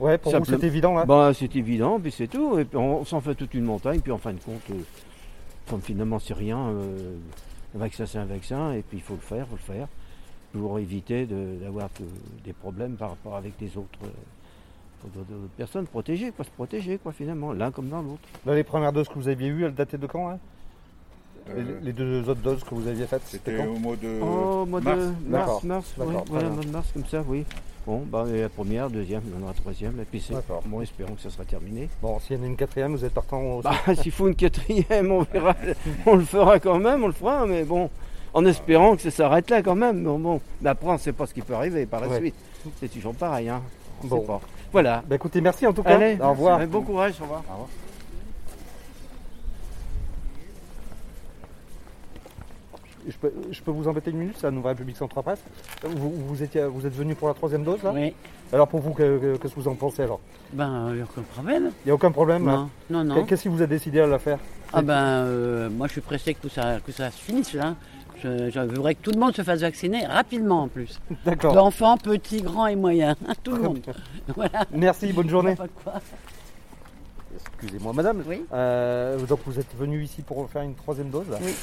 Ouais, 0.00 0.16
pour 0.16 0.32
vous 0.32 0.44
c'est 0.44 0.62
évident 0.62 0.94
là 0.94 1.04
bah, 1.04 1.32
C'est 1.34 1.54
évident, 1.56 1.98
puis 1.98 2.12
c'est 2.12 2.28
tout. 2.28 2.58
Et 2.58 2.64
puis 2.64 2.78
on 2.78 3.04
s'en 3.04 3.20
fait 3.20 3.34
toute 3.34 3.52
une 3.54 3.64
montagne, 3.64 4.00
puis 4.00 4.12
en 4.12 4.18
fin 4.18 4.32
de 4.32 4.40
compte, 4.40 4.62
euh, 4.70 5.76
finalement 5.82 6.18
c'est 6.18 6.34
rien. 6.34 6.58
un 6.58 7.78
vaccin 7.78 8.06
c'est 8.06 8.18
un 8.18 8.24
vaccin, 8.24 8.72
et 8.72 8.82
puis 8.82 8.98
il 8.98 9.02
faut 9.02 9.14
le 9.14 9.20
faire, 9.20 9.44
il 9.50 9.58
faut 9.58 9.72
le 9.72 9.74
faire, 9.74 9.88
pour 10.52 10.78
éviter 10.78 11.26
d'avoir 11.26 11.88
des 12.44 12.52
problèmes 12.52 12.94
par 12.94 13.10
rapport 13.10 13.36
avec 13.36 13.52
les 13.60 13.76
autres 13.76 13.98
personnes 15.56 15.86
protéger, 15.86 16.30
quoi, 16.32 16.44
se 16.44 16.50
protéger, 16.50 16.98
quoi, 16.98 17.12
finalement, 17.12 17.52
l'un 17.52 17.70
comme 17.70 17.88
dans 17.88 18.02
l'autre. 18.02 18.22
Là, 18.46 18.54
les 18.54 18.64
premières 18.64 18.92
doses 18.92 19.08
que 19.08 19.14
vous 19.14 19.28
aviez 19.28 19.48
eues, 19.48 19.64
elles 19.64 19.74
dataient 19.74 19.98
de 19.98 20.06
quand 20.06 20.30
hein? 20.30 20.38
Euh, 20.38 20.57
les, 21.56 21.86
les 21.86 21.92
deux 21.92 22.20
autres 22.28 22.40
doses 22.40 22.62
que 22.64 22.74
vous 22.74 22.86
aviez 22.88 23.06
faites, 23.06 23.22
c'était 23.26 23.58
au 23.66 23.74
mois 23.78 23.96
de 23.96 24.20
Oh, 24.22 24.62
au 24.62 24.66
mois 24.66 24.80
mars. 24.80 24.98
de 24.98 25.04
mars, 25.04 25.14
D'accord. 25.46 25.64
mars, 25.64 25.94
oui, 25.98 26.06
D'accord, 26.06 26.24
très 26.24 26.32
voilà, 26.32 26.46
bien. 26.48 26.54
mois 26.56 26.64
de 26.64 26.70
mars, 26.70 26.88
comme 26.92 27.06
ça, 27.06 27.24
oui. 27.26 27.44
Bon, 27.86 28.02
bah, 28.06 28.24
la 28.30 28.48
première, 28.50 28.90
deuxième, 28.90 29.22
il 29.26 29.32
y 29.32 29.38
en 29.38 29.42
aura 29.44 29.52
la 29.54 29.60
troisième, 29.60 29.98
et 30.00 30.04
puis 30.04 30.20
c'est 30.26 30.34
D'accord. 30.34 30.62
bon, 30.66 30.82
espérons 30.82 31.14
que 31.14 31.22
ça 31.22 31.30
sera 31.30 31.44
terminé. 31.44 31.88
Bon, 32.02 32.18
s'il 32.20 32.36
y 32.36 32.40
en 32.40 32.42
a 32.42 32.46
une 32.46 32.56
quatrième, 32.56 32.92
vous 32.94 33.04
êtes 33.04 33.14
partant 33.14 33.40
au... 33.40 33.62
Bah, 33.62 33.72
s'il 34.02 34.12
faut 34.12 34.28
une 34.28 34.34
quatrième, 34.34 35.10
on 35.10 35.22
verra, 35.22 35.54
on 36.06 36.16
le 36.16 36.24
fera 36.24 36.58
quand 36.60 36.78
même, 36.78 37.02
on 37.02 37.06
le 37.06 37.12
fera, 37.14 37.46
mais 37.46 37.64
bon, 37.64 37.88
en 38.34 38.44
espérant 38.44 38.94
que 38.94 39.02
ça 39.02 39.10
s'arrête 39.10 39.48
là 39.48 39.62
quand 39.62 39.74
même. 39.74 40.04
Bon, 40.04 40.18
bon. 40.18 40.40
Mais 40.60 40.68
après, 40.68 40.88
on 40.88 40.92
ne 40.94 40.98
sait 40.98 41.12
pas 41.14 41.26
ce 41.26 41.32
qui 41.32 41.40
peut 41.40 41.54
arriver 41.54 41.86
par 41.86 42.00
la 42.02 42.08
Ouais. 42.08 42.18
suite. 42.18 42.34
C'est 42.78 42.88
toujours 42.92 43.14
pareil, 43.14 43.48
hein. 43.48 43.62
On 44.04 44.06
Bon. 44.06 44.20
sait 44.20 44.26
pas. 44.26 44.40
Voilà. 44.70 45.02
Bah 45.08 45.16
écoutez, 45.16 45.40
merci 45.40 45.66
en 45.66 45.72
tout 45.72 45.82
cas. 45.82 45.94
Allez, 45.96 46.18
au 46.22 46.28
revoir. 46.30 46.64
Bon 46.66 46.82
courage, 46.82 47.14
au 47.20 47.24
revoir. 47.24 47.42
Je 53.08 53.16
peux, 53.16 53.32
je 53.50 53.62
peux 53.62 53.70
vous 53.70 53.88
embêter 53.88 54.10
une 54.10 54.18
minute, 54.18 54.34
c'est 54.36 54.46
la 54.46 54.50
Nouvelle 54.50 54.72
République 54.72 54.96
Centre 54.98 55.22
Presse. 55.22 55.40
Vous, 55.82 56.10
vous, 56.10 56.42
étiez, 56.42 56.64
vous 56.66 56.84
êtes 56.86 56.94
venu 56.94 57.14
pour 57.14 57.28
la 57.28 57.34
troisième 57.34 57.64
dose 57.64 57.82
là? 57.82 57.92
Oui, 57.94 58.12
Alors 58.52 58.68
pour 58.68 58.80
vous, 58.80 58.92
que- 58.92 59.18
que- 59.18 59.36
qu'est-ce 59.38 59.54
que 59.54 59.60
vous 59.60 59.68
en 59.68 59.74
pensez 59.74 60.02
alors? 60.02 60.20
Ben, 60.52 60.88
il 60.90 60.96
n'y 60.96 61.00
a 61.00 61.04
aucun 61.04 61.22
problème. 61.22 61.70
Il 61.84 61.88
n'y 61.88 61.90
a 61.90 61.94
aucun 61.94 62.10
problème 62.10 62.46
là? 62.46 62.52
Non, 62.52 62.68
non, 62.90 63.04
non. 63.04 63.24
Qu'est-ce 63.24 63.42
qui 63.42 63.48
vous 63.48 63.62
a 63.62 63.66
décidé 63.66 64.00
à 64.00 64.06
la 64.06 64.18
faire? 64.18 64.38
Ah 64.74 64.82
ben, 64.82 64.94
euh, 64.94 65.70
moi 65.70 65.86
je 65.86 65.92
suis 65.92 66.00
pressé 66.02 66.34
que 66.34 66.48
ça, 66.50 66.80
que 66.84 66.92
ça 66.92 67.10
se 67.10 67.18
finisse 67.18 67.54
là. 67.54 67.74
Je, 68.22 68.50
je 68.50 68.60
voudrais 68.60 68.94
que 68.94 69.00
tout 69.02 69.12
le 69.12 69.18
monde 69.20 69.34
se 69.34 69.42
fasse 69.42 69.60
vacciner 69.60 70.04
rapidement 70.04 70.64
en 70.64 70.68
plus. 70.68 71.00
D'accord. 71.24 71.54
D'enfants, 71.54 71.96
petits, 71.96 72.42
grands 72.42 72.66
et 72.66 72.74
moyens. 72.76 73.16
Tout 73.44 73.52
le 73.54 73.62
monde. 73.62 73.80
Voilà. 74.36 74.64
Merci, 74.72 75.12
bonne 75.12 75.28
journée. 75.30 75.54
Excusez-moi 77.34 77.92
madame. 77.92 78.22
Oui. 78.26 78.44
Euh, 78.52 79.18
donc 79.26 79.40
vous 79.46 79.58
êtes 79.58 79.74
venu 79.78 80.02
ici 80.02 80.22
pour 80.22 80.48
faire 80.50 80.62
une 80.62 80.74
troisième 80.74 81.10
dose 81.10 81.28
là? 81.30 81.38
Oui. 81.40 81.54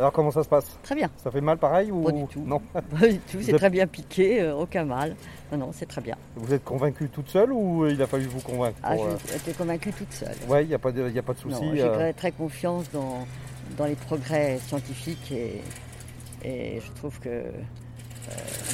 Alors 0.00 0.12
comment 0.12 0.30
ça 0.30 0.42
se 0.42 0.48
passe? 0.48 0.64
Très 0.82 0.94
bien. 0.94 1.10
Ça 1.22 1.30
fait 1.30 1.42
mal 1.42 1.58
pareil 1.58 1.92
ou 1.92 2.02
Pas 2.04 2.12
du 2.12 2.24
tout. 2.26 2.42
Non? 2.46 2.58
Pas 2.72 3.06
du 3.06 3.18
tout, 3.18 3.36
c'est 3.42 3.52
très 3.52 3.68
bien 3.68 3.86
piqué, 3.86 4.40
euh, 4.40 4.54
aucun 4.56 4.84
mal. 4.86 5.14
Non, 5.52 5.58
non, 5.58 5.70
c'est 5.74 5.84
très 5.84 6.00
bien. 6.00 6.16
Vous 6.36 6.54
êtes 6.54 6.64
convaincue 6.64 7.10
toute 7.10 7.28
seule 7.28 7.52
ou 7.52 7.86
il 7.86 8.00
a 8.00 8.06
fallu 8.06 8.24
vous 8.24 8.40
convaincre 8.40 8.78
Ah, 8.82 8.94
pour, 8.94 9.04
euh, 9.04 9.16
j'ai 9.28 9.36
été 9.36 9.52
convaincue 9.52 9.92
toute 9.92 10.10
seule. 10.14 10.34
Ouais, 10.48 10.64
il 10.64 10.68
n'y 10.68 10.74
a, 10.74 10.78
pas 10.78 10.90
de- 10.90 11.06
il 11.06 11.14
y 11.14 11.18
a 11.18 11.22
pas 11.22 11.34
de 11.34 11.38
souci. 11.38 11.54
Non, 11.62 11.74
J'ai 11.74 11.82
euh, 11.82 11.94
très, 11.94 12.12
très 12.14 12.32
confiance 12.32 12.90
dans, 12.90 13.26
dans 13.76 13.84
les 13.84 13.94
progrès 13.94 14.58
scientifiques 14.66 15.30
et, 15.32 15.60
et 16.42 16.80
je 16.80 16.90
trouve 16.92 17.20
que 17.20 17.28
euh, 17.28 17.50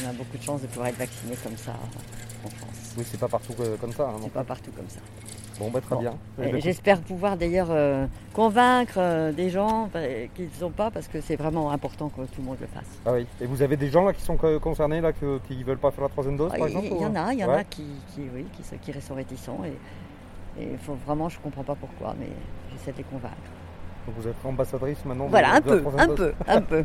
on 0.05 0.09
a 0.09 0.13
beaucoup 0.13 0.39
de 0.39 0.43
chance 0.45 0.63
de 0.63 0.69
pouvoir 0.69 0.87
être 0.87 0.99
vacciné 0.99 1.35
comme 1.43 1.57
ça 1.57 1.73
en 2.45 2.51
France. 2.51 2.95
Oui, 2.97 3.05
c'est 3.11 3.19
pas 3.19 3.27
partout 3.29 3.53
comme 3.81 3.93
ça. 3.93 4.05
hein, 4.11 4.21
C'est 4.23 4.33
pas 4.33 4.45
partout 4.45 4.71
comme 4.71 4.89
ça. 4.89 5.01
Bon, 5.59 5.71
bah 5.71 5.81
très 5.81 5.95
Bon. 5.95 6.01
bien. 6.03 6.15
Eh 6.43 6.53
ben, 6.53 6.61
J'espère 6.61 7.01
pouvoir 7.01 7.37
d'ailleurs 7.37 7.69
euh, 7.71 8.07
convaincre 8.35 8.95
euh, 8.99 9.33
des 9.33 9.49
gens 9.51 9.89
euh, 9.97 10.27
qui 10.35 10.43
ne 10.43 10.51
sont 10.51 10.71
pas 10.71 10.91
parce 10.91 11.09
que 11.09 11.21
c'est 11.21 11.37
vraiment 11.37 11.71
important 11.71 12.09
que 12.11 12.21
tout 12.23 12.41
le 12.41 12.45
monde 12.45 12.59
le 12.61 12.67
fasse. 12.67 12.85
Ah 13.07 13.13
oui. 13.15 13.27
Et 13.41 13.47
vous 13.47 13.63
avez 13.63 13.77
des 13.77 13.89
gens 13.89 14.05
là 14.05 14.13
qui 14.13 14.21
sont 14.23 14.37
co- 14.37 14.61
concernés 14.61 15.01
là 15.01 15.13
que- 15.13 15.39
qui 15.49 15.57
ne 15.57 15.65
veulent 15.65 15.79
pas 15.79 15.91
faire 15.91 16.03
la 16.05 16.11
troisième 16.11 16.37
dose 16.37 16.51
Ah, 16.55 16.59
par 16.59 16.67
exemple 16.69 16.87
il 16.91 16.93
y, 16.93 17.05
ou- 17.05 17.05
en 17.09 17.15
a, 17.15 17.33
il 17.33 17.39
y 17.39 17.45
en 17.45 17.49
Ouais. 17.49 17.55
a 17.61 17.65
qui, 17.65 17.85
qui, 18.15 18.23
oui, 18.35 18.45
qui, 18.53 18.93
qui 18.93 19.01
sont 19.01 19.15
réticents 19.15 19.61
et, 19.65 20.63
et 20.63 20.77
faut 20.79 20.97
vraiment, 21.07 21.29
je 21.29 21.39
ne 21.39 21.43
comprends 21.43 21.65
pas 21.65 21.75
pourquoi, 21.75 22.15
mais 22.19 22.29
j'essaie 22.73 22.93
de 22.93 22.99
les 22.99 23.05
convaincre. 23.05 23.35
Donc 24.07 24.15
vous 24.19 24.29
êtes 24.29 24.37
ambassadrice 24.45 25.05
maintenant 25.05 25.25
de- 25.27 25.31
Voilà, 25.31 25.55
un 25.55 25.61
de 25.61 25.71
la 25.71 25.81
peu, 25.81 25.83
un 25.99 26.09
peu, 26.09 26.33
un 26.47 26.61
peu. 26.61 26.85